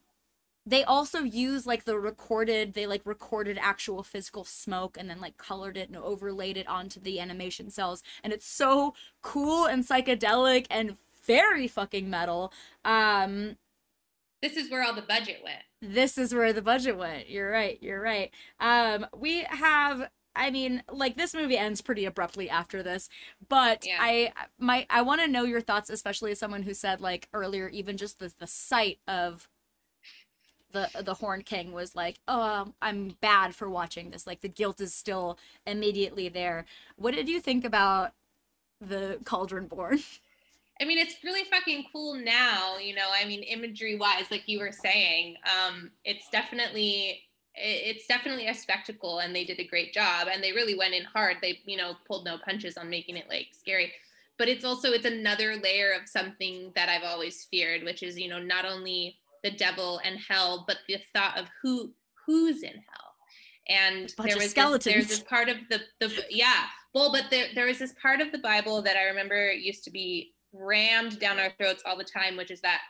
[0.66, 5.38] they also use like the recorded they like recorded actual physical smoke and then like
[5.38, 8.02] colored it and overlaid it onto the animation cells.
[8.24, 12.54] And it's so cool and psychedelic and very fucking metal.
[12.86, 13.58] Um
[14.42, 15.64] this is where all the budget went.
[15.82, 17.30] this is where the budget went.
[17.30, 17.78] You're right.
[17.82, 18.32] You're right.
[18.60, 23.08] Um we have I mean, like this movie ends pretty abruptly after this,
[23.50, 23.98] but yeah.
[24.00, 27.68] I my I want to know your thoughts, especially as someone who said like earlier,
[27.70, 29.48] even just the the sight of
[30.74, 34.28] the the Horn King was like, "Oh, I'm bad for watching this.
[34.28, 36.66] Like the guilt is still immediately there."
[36.98, 38.14] What did you think about
[38.82, 40.00] the Cauldron Born?
[40.82, 43.10] I mean, it's really fucking cool now, you know.
[43.14, 47.22] I mean, imagery wise, like you were saying, um, it's definitely
[47.56, 51.04] it's definitely a spectacle, and they did a great job, and they really went in
[51.06, 51.38] hard.
[51.42, 53.92] They, you know, pulled no punches on making it like scary.
[54.38, 58.30] but it's also it's another layer of something that I've always feared, which is you
[58.30, 61.94] know not only the devil and hell, but the thought of who
[62.26, 63.14] who's in hell.
[63.70, 66.66] And there was this, there's this part of the the yeah.
[66.94, 69.92] Well, but there there was this part of the Bible that I remember used to
[69.92, 72.82] be rammed down our throats all the time, which is that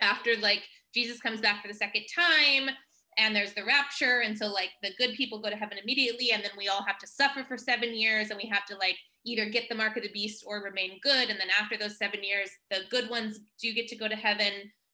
[0.00, 0.62] after like
[0.94, 2.70] Jesus comes back for the second time
[3.18, 6.42] and there's the rapture and so like the good people go to heaven immediately and
[6.42, 9.46] then we all have to suffer for 7 years and we have to like either
[9.46, 12.50] get the mark of the beast or remain good and then after those 7 years
[12.70, 14.52] the good ones do get to go to heaven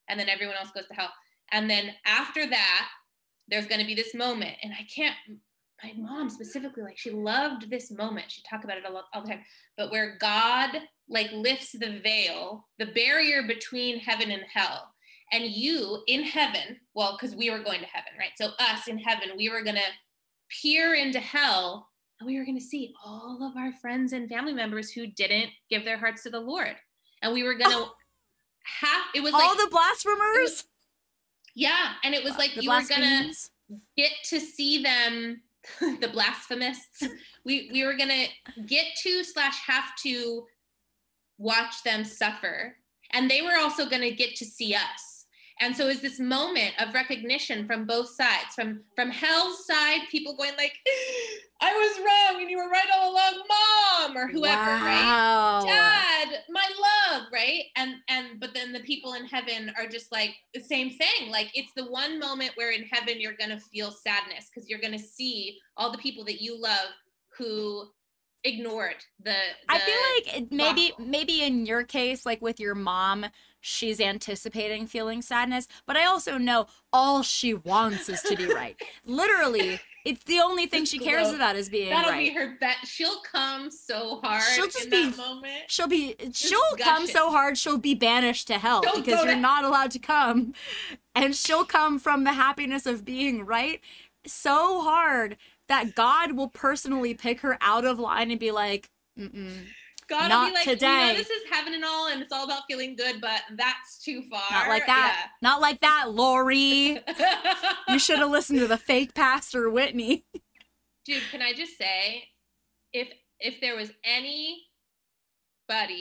[0.09, 1.13] and then everyone else goes to hell.
[1.51, 2.89] And then after that
[3.49, 5.17] there's going to be this moment and i can't
[5.83, 8.33] my mom specifically like she loved this moment.
[8.33, 9.45] She talked about it all, all the time
[9.77, 10.71] but where god
[11.09, 14.93] like lifts the veil the barrier between heaven and hell.
[15.31, 18.33] And you in heaven well because we were going to heaven right?
[18.37, 19.83] So us in heaven we were going to
[20.63, 21.89] peer into hell
[22.21, 25.51] and we were going to see all of our friends and family members who didn't
[25.71, 26.75] give their hearts to the lord.
[27.23, 27.93] And we were going to oh.
[28.81, 30.65] Have it was all like, the blasphemers
[31.55, 33.35] yeah and it was like the you were going to
[33.97, 35.41] get to see them
[35.81, 37.07] the blasphemists.
[37.45, 40.45] we we were going to get to slash have to
[41.39, 42.77] watch them suffer.
[43.13, 45.18] And they were also going to get to see us
[45.61, 50.37] and so it's this moment of recognition from both sides from from hell's side people
[50.37, 50.73] going like
[51.61, 55.61] i was wrong and you were right all along mom or whoever wow.
[55.65, 56.89] right dad my love
[57.33, 57.65] right?
[57.77, 61.31] And and but then the people in heaven are just like the same thing.
[61.31, 64.99] Like it's the one moment where in heaven you're gonna feel sadness because you're gonna
[64.99, 66.89] see all the people that you love
[67.37, 67.89] who
[68.45, 73.27] ignored the, the I feel like maybe maybe in your case like with your mom
[73.69, 78.81] she's anticipating feeling sadness but I also know all she wants is to be right.
[79.05, 82.29] Literally it's the only thing she cares about is being That'll right.
[82.29, 82.77] be her bet.
[82.85, 85.65] She'll come so hard she'll just be, moment.
[85.69, 87.11] She'll be she'll come it.
[87.11, 89.41] so hard she'll be banished to hell Don't because you're to...
[89.41, 90.55] not allowed to come.
[91.15, 93.81] And she'll come from the happiness of being right
[94.27, 95.37] so hard
[95.69, 99.67] that God will personally pick her out of line and be like, Mm-mm,
[100.09, 101.07] God not will be like, today.
[101.07, 103.99] You know, this is heaven and all, and it's all about feeling good, but that's
[104.03, 104.43] too far.
[104.51, 105.17] Not like that.
[105.19, 105.31] Yeah.
[105.43, 107.01] Not like that, Lori.
[107.89, 110.25] you should have listened to the fake pastor Whitney.
[111.05, 112.25] Dude, can I just say,
[112.93, 113.09] if
[113.41, 114.67] if there was anybody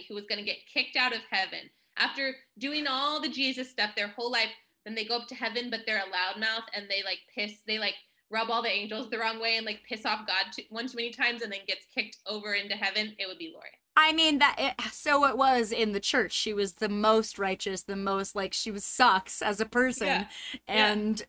[0.07, 3.91] who was going to get kicked out of heaven after doing all the Jesus stuff
[3.95, 4.49] their whole life,
[4.85, 7.77] then they go up to heaven, but they're a loudmouth and they like piss, they
[7.79, 7.95] like
[8.29, 10.97] rub all the angels the wrong way and like piss off God too, one too
[10.97, 13.69] many times and then gets kicked over into heaven, it would be Lori.
[13.97, 16.31] I mean that it, so it was in the church.
[16.33, 20.25] She was the most righteous, the most like she was sucks as a person, yeah.
[20.67, 21.19] and.
[21.19, 21.25] Yeah.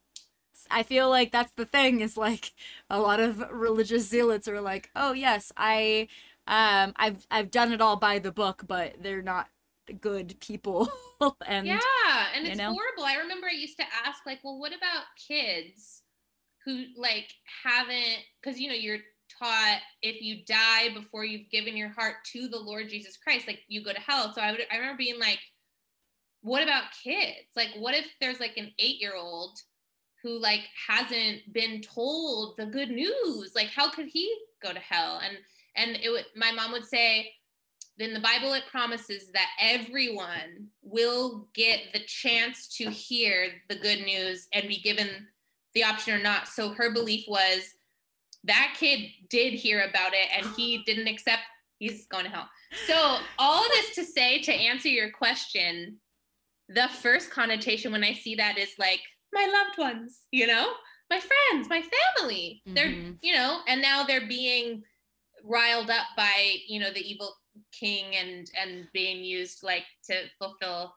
[0.70, 2.52] I feel like that's the thing is like
[2.90, 6.08] a lot of religious zealots are like, "Oh yes, I
[6.46, 9.48] um I've I've done it all by the book, but they're not
[10.00, 10.90] good people."
[11.46, 12.74] and Yeah, and it's know?
[12.74, 13.04] horrible.
[13.04, 16.02] I remember I used to ask like, "Well, what about kids?"
[16.64, 17.32] who like
[17.64, 18.98] haven't because you know you're
[19.38, 23.60] taught if you die before you've given your heart to the Lord Jesus Christ, like
[23.68, 24.32] you go to hell.
[24.32, 25.38] So I would I remember being like,
[26.42, 27.48] what about kids?
[27.56, 29.58] Like, what if there's like an eight year old
[30.22, 33.52] who like hasn't been told the good news?
[33.54, 35.20] Like, how could he go to hell?
[35.24, 35.36] And
[35.76, 37.32] and it would my mom would say,
[37.98, 44.04] in the Bible it promises that everyone will get the chance to hear the good
[44.04, 45.08] news and be given
[45.74, 46.48] the option or not.
[46.48, 47.74] So her belief was
[48.48, 51.42] that kid did hear about it and he didn't accept,
[51.78, 52.48] he's going to hell.
[52.86, 55.98] So, all of this to say, to answer your question,
[56.68, 59.00] the first connotation when I see that is like
[59.32, 60.72] my loved ones, you know,
[61.08, 61.82] my friends, my
[62.16, 62.62] family.
[62.66, 62.74] Mm-hmm.
[62.74, 64.82] They're, you know, and now they're being
[65.44, 67.34] riled up by, you know, the evil
[67.72, 70.92] king and and being used like to fulfill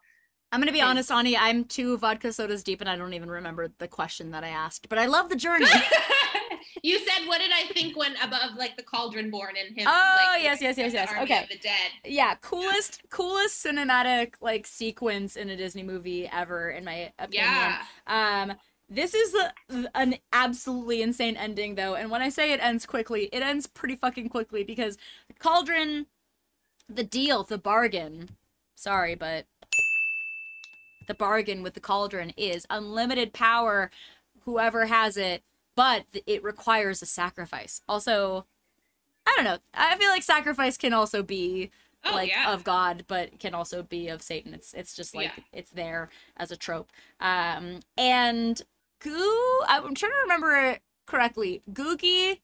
[0.52, 1.38] I'm gonna be honest, Ani.
[1.38, 4.89] I'm two vodka sodas deep, and I don't even remember the question that I asked.
[4.89, 5.66] But I love the journey.
[6.84, 10.32] you said, "What did I think when above like the cauldron born in him?" Oh
[10.34, 11.09] like, yes, yes, yes, yes.
[11.22, 11.45] Okay.
[11.49, 11.91] the dead.
[12.05, 17.45] Yeah, coolest, coolest cinematic like sequence in a Disney movie ever, in my opinion.
[17.45, 17.82] Yeah.
[18.07, 18.53] Um,
[18.89, 23.30] this is a, an absolutely insane ending, though, and when I say it ends quickly,
[23.32, 24.97] it ends pretty fucking quickly because
[25.28, 26.07] the cauldron,
[26.89, 28.32] the deal, the bargain.
[28.76, 29.45] Sorry, but
[31.07, 33.91] the bargain with the cauldron is unlimited power,
[34.41, 35.43] whoever has it,
[35.82, 37.82] but it requires a sacrifice.
[37.90, 38.46] Also,
[39.26, 39.58] I don't know.
[39.74, 41.72] I feel like sacrifice can also be
[42.06, 42.54] oh, like yeah.
[42.54, 44.54] of God, but can also be of Satan.
[44.54, 45.44] It's it's just like yeah.
[45.52, 46.92] it's there as a trope.
[47.20, 48.62] Um and
[49.00, 51.64] Goo I'm trying to remember it correctly.
[51.72, 52.42] Googie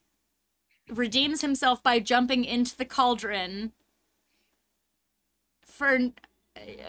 [0.89, 3.71] redeems himself by jumping into the cauldron
[5.63, 5.99] for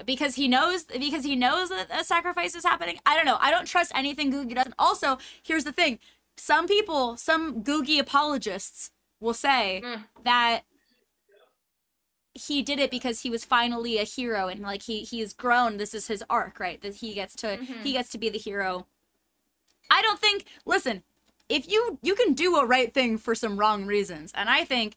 [0.06, 2.98] because he knows because he knows that a sacrifice is happening.
[3.04, 3.38] I don't know.
[3.38, 4.64] I don't trust anything Googie does.
[4.64, 5.98] And also, here's the thing:
[6.38, 10.04] some people, some Googie apologists, will say mm.
[10.24, 10.62] that
[12.34, 15.92] he did it because he was finally a hero and like he he's grown this
[15.92, 17.82] is his arc right that he gets to mm-hmm.
[17.82, 18.86] he gets to be the hero
[19.90, 21.02] i don't think listen
[21.48, 24.94] if you you can do a right thing for some wrong reasons and i think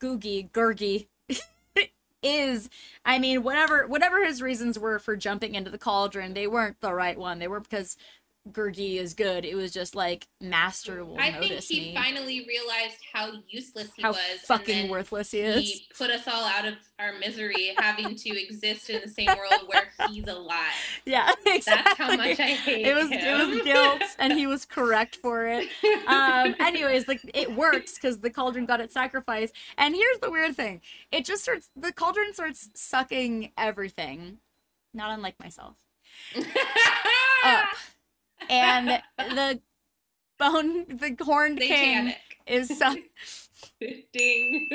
[0.00, 1.08] googie gurgi
[2.22, 2.70] is
[3.04, 6.94] i mean whatever whatever his reasons were for jumping into the cauldron they weren't the
[6.94, 7.96] right one they were because
[8.52, 9.46] Gurgi is good.
[9.46, 11.94] It was just like Master will I think he me.
[11.94, 14.20] finally realized how useless he how was.
[14.44, 15.62] Fucking worthless he is.
[15.62, 19.62] He put us all out of our misery having to exist in the same world
[19.66, 20.60] where he's alive.
[21.06, 21.82] Yeah, exactly.
[21.84, 23.18] That's how much I hate it was him.
[23.20, 25.68] it was guilt and he was correct for it.
[26.06, 29.52] Um anyways, like it works because the cauldron got its sacrifice.
[29.78, 30.82] And here's the weird thing.
[31.12, 34.38] It just starts the cauldron starts sucking everything.
[34.92, 35.76] Not unlike myself.
[37.44, 37.64] up
[38.50, 39.60] and the
[40.38, 42.14] bone, the horned king
[42.46, 43.00] is sucked.
[44.12, 44.68] Ding.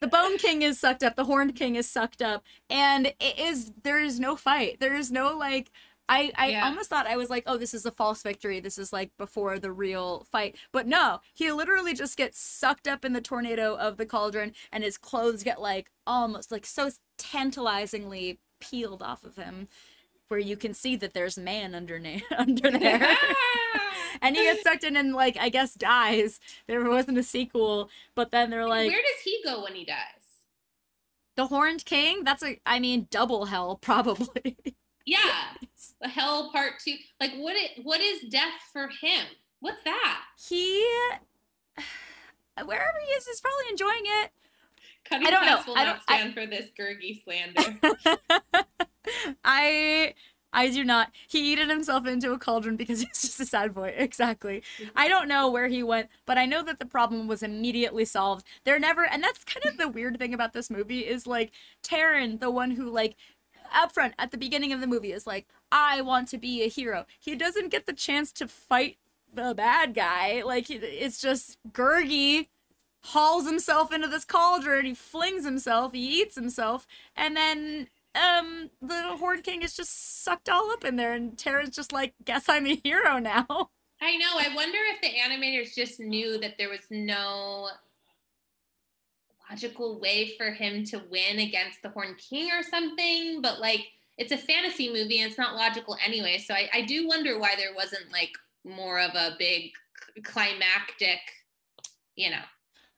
[0.00, 1.16] the bone king is sucked up.
[1.16, 4.80] The horned king is sucked up, and it is there is no fight.
[4.80, 5.70] There is no like.
[6.12, 6.64] I, I yeah.
[6.64, 8.58] almost thought I was like, oh, this is a false victory.
[8.58, 10.56] This is like before the real fight.
[10.72, 14.82] But no, he literally just gets sucked up in the tornado of the cauldron and
[14.82, 19.68] his clothes get like almost like so tantalizingly peeled off of him
[20.30, 21.96] where you can see that there's man under
[22.38, 23.16] under there.
[24.22, 26.38] and he gets sucked in and like I guess dies.
[26.68, 29.96] There wasn't a sequel, but then they're like Where does he go when he dies?
[31.36, 32.22] The Horned King?
[32.24, 34.56] That's a I mean double hell probably.
[35.04, 35.18] yeah.
[36.02, 36.94] The hell part 2.
[37.20, 39.26] Like what it what is death for him?
[39.58, 40.22] What's that?
[40.48, 40.82] He
[42.64, 44.30] wherever he is is probably enjoying it.
[45.04, 45.60] Cutting I don't know.
[45.66, 47.78] will I don't, not stand I, for this Gurgi slander.
[49.44, 50.14] I
[50.52, 51.10] I do not.
[51.28, 53.94] He eaten himself into a cauldron because he's just a sad boy.
[53.96, 54.62] Exactly.
[54.96, 58.46] I don't know where he went, but I know that the problem was immediately solved.
[58.64, 62.40] They're never, and that's kind of the weird thing about this movie is like Taran,
[62.40, 63.16] the one who like
[63.72, 66.68] up front at the beginning of the movie is like, I want to be a
[66.68, 67.06] hero.
[67.20, 68.96] He doesn't get the chance to fight
[69.32, 70.42] the bad guy.
[70.44, 72.48] Like it's just Gurgi
[73.04, 74.84] hauls himself into this cauldron.
[74.84, 75.92] He flings himself.
[75.92, 76.86] He eats himself,
[77.16, 81.76] and then um the Horned King is just sucked all up in there and Taran's
[81.76, 83.46] just like guess i'm a hero now.
[84.02, 87.68] I know i wonder if the animators just knew that there was no
[89.50, 93.86] logical way for him to win against the Horn King or something but like
[94.16, 97.54] it's a fantasy movie and it's not logical anyway so i, I do wonder why
[97.56, 98.32] there wasn't like
[98.64, 99.72] more of a big
[100.24, 101.20] climactic
[102.16, 102.42] you know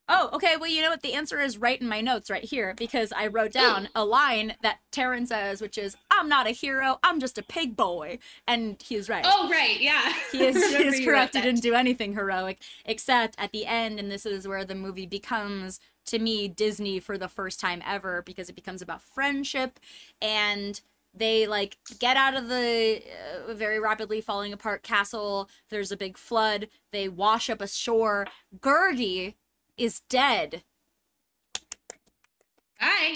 [0.08, 0.56] Oh, okay.
[0.58, 1.02] Well, you know what?
[1.02, 4.56] The answer is right in my notes right here because I wrote down a line
[4.62, 6.98] that Taran says, which is, I'm not a hero.
[7.02, 8.18] I'm just a pig boy.
[8.46, 9.24] And he's right.
[9.26, 9.80] Oh, right.
[9.80, 10.12] Yeah.
[10.30, 11.34] He is, he is correct.
[11.34, 15.06] He didn't do anything heroic, except at the end, and this is where the movie
[15.06, 19.78] becomes, to me, Disney for the first time ever because it becomes about friendship
[20.20, 20.80] and
[21.14, 23.02] they like get out of the
[23.48, 28.26] uh, very rapidly falling apart castle there's a big flood they wash up ashore
[28.60, 29.34] gurgi
[29.76, 30.62] is dead.
[32.80, 33.12] Hi,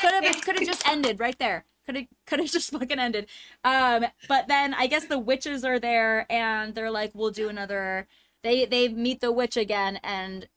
[0.00, 1.66] could have could have just ended right there.
[1.84, 3.26] Could have could have just fucking ended.
[3.64, 8.06] Um, but then I guess the witches are there and they're like, we'll do another.
[8.42, 10.48] They they meet the witch again and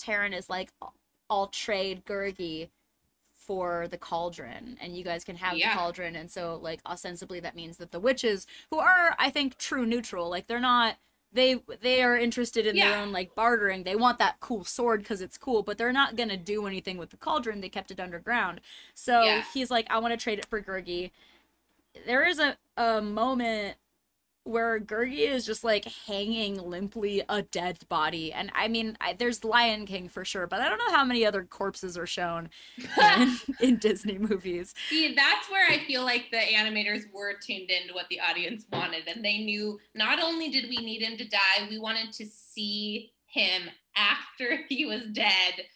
[0.00, 0.70] Taran is like,
[1.28, 2.70] I'll trade Gurgi
[3.50, 5.72] for the cauldron and you guys can have yeah.
[5.72, 9.58] the cauldron and so like ostensibly that means that the witches who are i think
[9.58, 10.98] true neutral like they're not
[11.32, 12.90] they they are interested in yeah.
[12.90, 13.84] their own like bartering.
[13.84, 17.10] They want that cool sword because it's cool, but they're not gonna do anything with
[17.10, 17.60] the cauldron.
[17.60, 18.60] They kept it underground.
[18.94, 19.42] So yeah.
[19.54, 21.10] he's like, I want to trade it for Gurgi.
[22.06, 23.76] There is a a moment
[24.44, 28.32] where Gurgi is just like hanging limply a dead body.
[28.32, 31.26] And I mean, I, there's Lion King for sure, but I don't know how many
[31.26, 32.50] other corpses are shown
[33.00, 34.74] in, in Disney movies.
[34.88, 39.06] See, that's where I feel like the animators were tuned into what the audience wanted.
[39.08, 43.12] And they knew not only did we need him to die, we wanted to see
[43.26, 43.62] him
[43.96, 45.66] after he was dead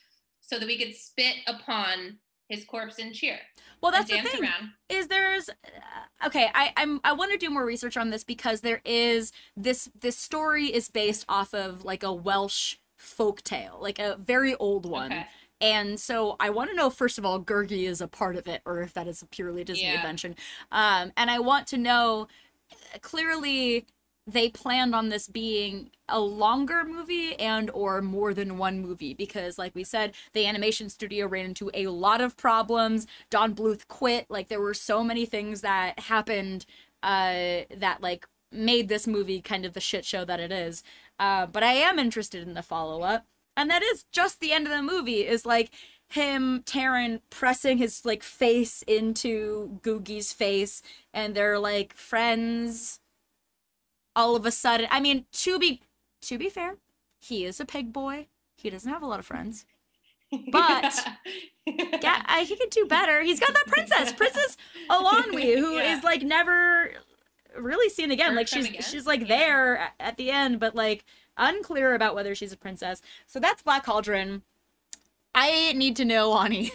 [0.41, 2.19] so that we could spit upon
[2.55, 3.39] his corpse and cheer.
[3.81, 4.43] Well, that's the thing.
[4.43, 4.73] Around.
[4.89, 6.49] Is there's uh, okay.
[6.55, 10.17] I I'm I want to do more research on this because there is this this
[10.17, 15.13] story is based off of like a Welsh folk tale, like a very old one.
[15.13, 15.27] Okay.
[15.61, 18.63] And so I want to know first of all, Gurgi is a part of it,
[18.65, 19.97] or if that is a purely Disney yeah.
[19.97, 20.35] invention.
[20.73, 22.29] Um, and I want to know
[23.03, 23.87] clearly
[24.27, 29.59] they planned on this being a longer movie and or more than one movie because
[29.59, 33.07] like we said the animation studio ran into a lot of problems.
[33.31, 34.27] Don bluth quit.
[34.29, 36.65] Like there were so many things that happened
[37.03, 40.83] uh that like made this movie kind of the shit show that it is.
[41.19, 43.27] Uh but i am interested in the follow-up.
[43.57, 45.71] And that is just the end of the movie is like
[46.09, 53.01] him Taran pressing his like face into Googie's face and they're like friends
[54.17, 55.83] all of a sudden I mean to be
[56.23, 56.77] to be fair
[57.21, 59.67] he is a pig boy he doesn't have a lot of friends
[60.51, 61.07] but
[61.67, 63.23] yeah, he could do better.
[63.23, 64.57] He's got that princess, Princess
[64.91, 65.97] Eilonwy, who yeah.
[65.97, 66.93] is like never
[67.57, 68.35] really seen again.
[68.35, 68.83] Like she's again.
[68.83, 69.27] she's like yeah.
[69.27, 71.05] there at the end, but like
[71.37, 73.03] unclear about whether she's a princess.
[73.27, 74.43] So that's Black Cauldron.
[75.35, 76.73] I need to know, Ani.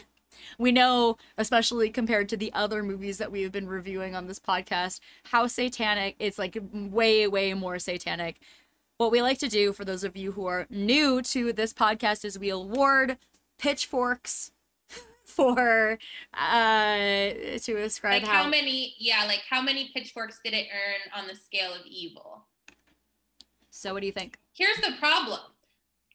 [0.60, 4.40] We know, especially compared to the other movies that we have been reviewing on this
[4.40, 8.42] podcast, how satanic it's like way, way more satanic.
[8.98, 12.26] What we like to do for those of you who are new to this podcast
[12.26, 13.18] is we award
[13.58, 14.52] pitchforks
[15.24, 15.98] for
[16.34, 17.30] uh
[17.62, 21.28] to ascribe like how, how many yeah like how many pitchforks did it earn on
[21.28, 22.44] the scale of evil?
[23.70, 24.38] So what do you think?
[24.54, 25.40] Here's the problem.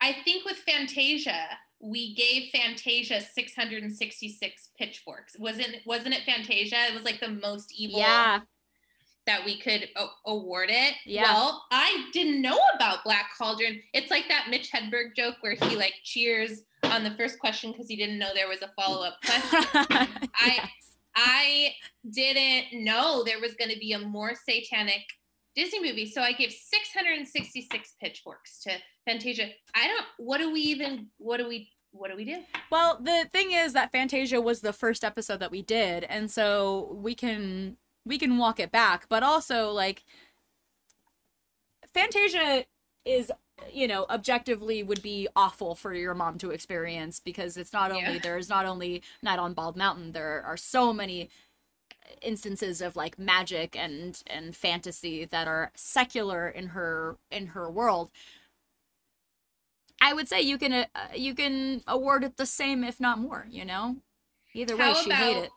[0.03, 1.47] I think with fantasia
[1.85, 5.37] we gave Fantasia 666 pitchforks.
[5.39, 6.87] Wasn't wasn't it Fantasia?
[6.89, 8.41] It was like the most evil yeah.
[9.27, 10.95] that we could a- award it.
[11.05, 11.25] Yeah.
[11.25, 13.83] Well, I didn't know about Black Cauldron.
[13.93, 17.89] It's like that Mitch Hedberg joke where he like cheers on the first question because
[17.89, 19.63] he didn't know there was a follow-up question.
[19.91, 20.09] yes.
[20.37, 20.59] I
[21.17, 21.75] I
[22.11, 25.03] didn't know there was going to be a more satanic
[25.55, 26.11] Disney movie.
[26.11, 28.73] So I gave 666 pitchforks to
[29.07, 29.51] Fantasia.
[29.75, 32.43] I don't what do we even what do we what do we do?
[32.71, 36.97] Well, the thing is that Fantasia was the first episode that we did, and so
[37.01, 40.05] we can we can walk it back, but also like
[41.93, 42.65] Fantasia
[43.05, 43.31] is
[43.73, 48.15] you know objectively would be awful for your mom to experience because it's not only
[48.15, 48.19] yeah.
[48.23, 51.31] there's not only Night on Bald Mountain there are so many
[52.21, 58.11] instances of like magic and and fantasy that are secular in her in her world
[60.05, 63.47] I would say you can uh, you can award it the same, if not more.
[63.49, 63.97] You know,
[64.53, 65.51] either way, how she about, it.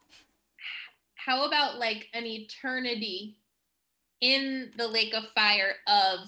[1.15, 3.35] How about like an eternity
[4.21, 6.19] in the lake of fire of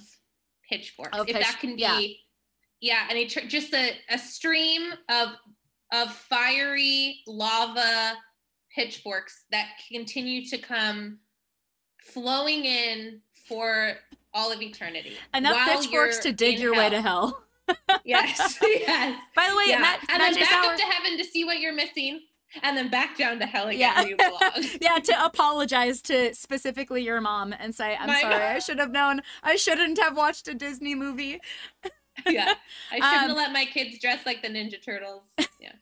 [0.70, 1.18] pitchforks?
[1.18, 2.20] If pitch, that can be,
[2.82, 5.30] yeah, yeah just a, a stream of
[5.94, 8.18] of fiery lava
[8.76, 11.20] pitchforks that continue to come
[12.02, 13.94] flowing in for
[14.34, 15.14] all of eternity.
[15.34, 16.84] Enough pitchforks to dig your hell.
[16.84, 17.44] way to hell
[18.04, 19.22] yes, yes.
[19.36, 19.80] By the way, yeah.
[19.80, 20.72] Matt, and Matt then back Sauer...
[20.74, 22.22] up to heaven to see what you're missing,
[22.64, 24.16] and then back down to hell again.
[24.20, 25.00] Yeah, yeah.
[25.00, 28.36] To apologize to specifically your mom and say, "I'm My sorry.
[28.36, 29.22] I should have known.
[29.44, 31.40] I shouldn't have watched a Disney movie."
[32.28, 32.54] yeah,
[32.92, 35.24] I shouldn't um, have let my kids dress like the Ninja Turtles.
[35.60, 35.74] Yeah.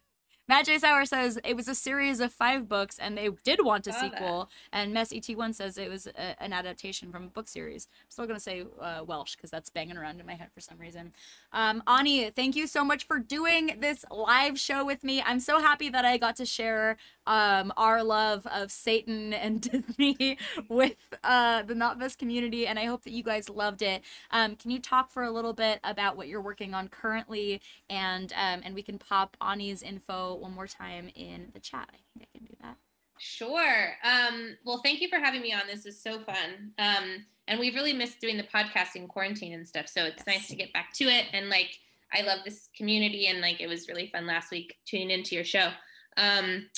[0.49, 0.79] Matt J.
[0.79, 4.49] Sauer says it was a series of five books and they did want a sequel.
[4.71, 7.87] And Mess ET1 says it was a, an adaptation from a book series.
[7.91, 10.61] I'm still going to say uh, Welsh because that's banging around in my head for
[10.61, 11.11] some reason.
[11.51, 15.21] Um, Ani, thank you so much for doing this live show with me.
[15.21, 16.95] I'm so happy that I got to share
[17.25, 19.61] um, our love of Satan and
[19.97, 20.37] Disney
[20.69, 20.95] with
[21.25, 22.65] uh, the Not Best community.
[22.67, 24.01] And I hope that you guys loved it.
[24.31, 27.61] Um, can you talk for a little bit about what you're working on currently?
[27.89, 31.89] And, um, and we can pop Ani's info one more time in the chat.
[31.89, 32.77] I think I can do that.
[33.19, 33.93] Sure.
[34.03, 35.61] Um, well, thank you for having me on.
[35.67, 36.71] This is so fun.
[36.77, 39.88] Um, and we've really missed doing the podcast in quarantine and stuff.
[39.88, 40.38] So it's yes.
[40.38, 41.25] nice to get back to it.
[41.33, 41.79] And like,
[42.13, 45.43] I love this community and like, it was really fun last week tuning into your
[45.43, 45.69] show.
[46.17, 46.69] Um,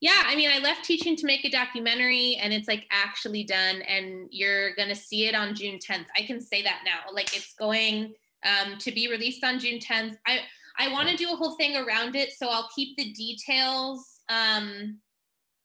[0.00, 3.82] yeah, I mean, I left teaching to make a documentary and it's like actually done
[3.82, 6.06] and you're going to see it on June 10th.
[6.16, 7.12] I can say that now.
[7.12, 10.16] Like it's going um, to be released on June 10th.
[10.26, 10.40] I,
[10.78, 14.20] I want to do a whole thing around it, so I'll keep the details.
[14.28, 14.98] Um,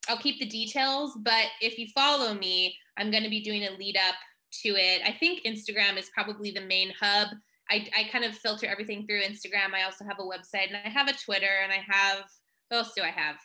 [0.08, 3.70] I'll keep the details, but if you follow me, I'm going to be doing a
[3.72, 4.14] lead up
[4.62, 5.02] to it.
[5.04, 7.28] I think Instagram is probably the main hub.
[7.70, 9.74] I, I kind of filter everything through Instagram.
[9.74, 12.24] I also have a website and I have a Twitter and I have,
[12.68, 13.36] what else do I have?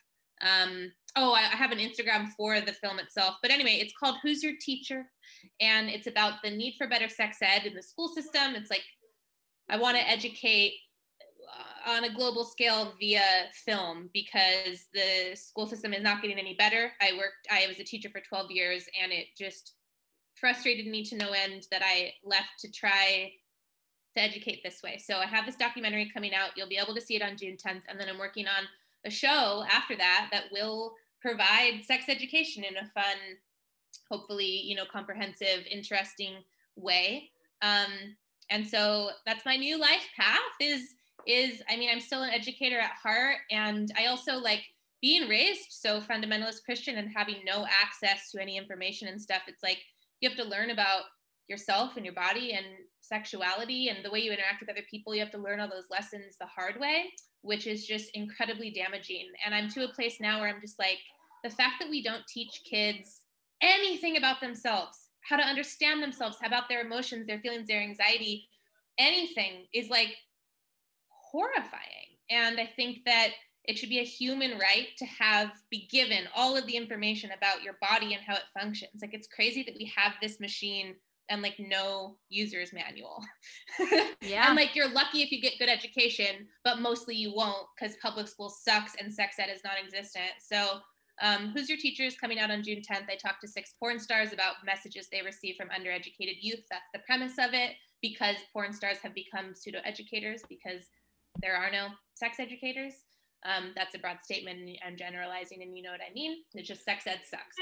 [0.42, 3.36] Um, oh, I, I have an Instagram for the film itself.
[3.42, 5.06] But anyway, it's called Who's Your Teacher?
[5.62, 8.56] And it's about the need for better sex ed in the school system.
[8.56, 8.84] It's like,
[9.70, 10.74] I want to educate
[11.88, 16.92] on a global scale via film because the school system is not getting any better.
[17.02, 19.74] I worked, I was a teacher for 12 years and it just
[20.36, 23.32] frustrated me to no end that I left to try
[24.16, 24.98] to educate this way.
[24.98, 26.52] So I have this documentary coming out.
[26.56, 27.84] You'll be able to see it on June 10th.
[27.88, 28.66] And then I'm working on
[29.06, 33.18] a show after that that will provide sex education in a fun,
[34.12, 36.34] hopefully, you know, comprehensive, interesting
[36.76, 37.32] way.
[37.62, 38.16] Um,
[38.50, 40.96] and so that's my new life path is
[41.28, 44.64] is I mean I'm still an educator at heart and I also like
[45.02, 49.64] being raised so fundamentalist Christian and having no access to any information and stuff it's
[49.64, 49.80] like
[50.22, 51.04] you have to learn about
[51.48, 52.66] yourself and your body and
[53.02, 55.86] sexuality and the way you interact with other people you have to learn all those
[55.92, 57.06] lessons the hard way
[57.42, 59.28] which is just incredibly damaging.
[59.46, 61.00] And I'm to a place now where I'm just like
[61.44, 63.22] the fact that we don't teach kids
[63.62, 68.48] anything about themselves how to understand themselves about their emotions their feelings their anxiety
[69.00, 70.16] anything is like
[71.38, 72.18] horrifying.
[72.32, 73.30] And I think that
[73.66, 77.62] it should be a human right to have be given all of the information about
[77.62, 79.02] your body and how it functions.
[79.02, 80.96] Like it's crazy that we have this machine
[81.30, 83.24] and like no user's manual.
[84.22, 84.48] yeah.
[84.48, 88.28] and like you're lucky if you get good education, but mostly you won't because public
[88.28, 90.32] school sucks and sex ed is non-existent.
[90.40, 90.80] So
[91.22, 93.10] um, Who's Your Teacher is coming out on June 10th.
[93.10, 96.64] I talked to six porn stars about messages they receive from undereducated youth.
[96.72, 100.84] That's the premise of it because porn stars have become pseudo educators because
[101.42, 102.94] there are no sex educators.
[103.46, 104.78] Um, that's a broad statement.
[104.86, 106.44] I'm generalizing, and you know what I mean.
[106.54, 107.56] It's just sex ed sucks.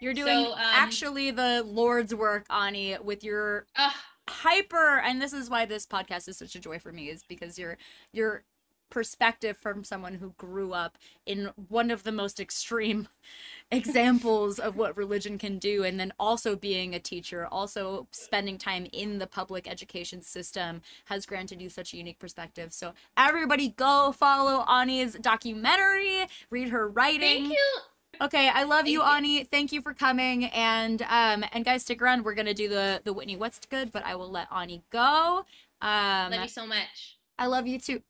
[0.00, 3.90] You're doing so, um, actually the Lord's work, Ani, with your uh,
[4.28, 5.00] hyper.
[5.00, 7.76] And this is why this podcast is such a joy for me, is because you're
[8.12, 8.44] you're
[8.90, 13.08] perspective from someone who grew up in one of the most extreme
[13.70, 18.86] examples of what religion can do and then also being a teacher also spending time
[18.92, 24.10] in the public education system has granted you such a unique perspective so everybody go
[24.10, 27.80] follow ani's documentary read her writing thank you
[28.20, 29.44] Okay, I love you, you, Ani.
[29.44, 30.46] Thank you for coming.
[30.46, 32.24] And um, and guys, stick around.
[32.24, 35.44] We're gonna do the the Whitney What's Good, but I will let Ani go.
[35.80, 37.18] Um, love you so much.
[37.38, 38.02] I love you too.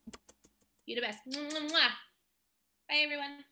[0.89, 1.21] You the best.
[1.29, 1.93] Mwah, mwah.
[2.89, 3.45] Bye, everyone.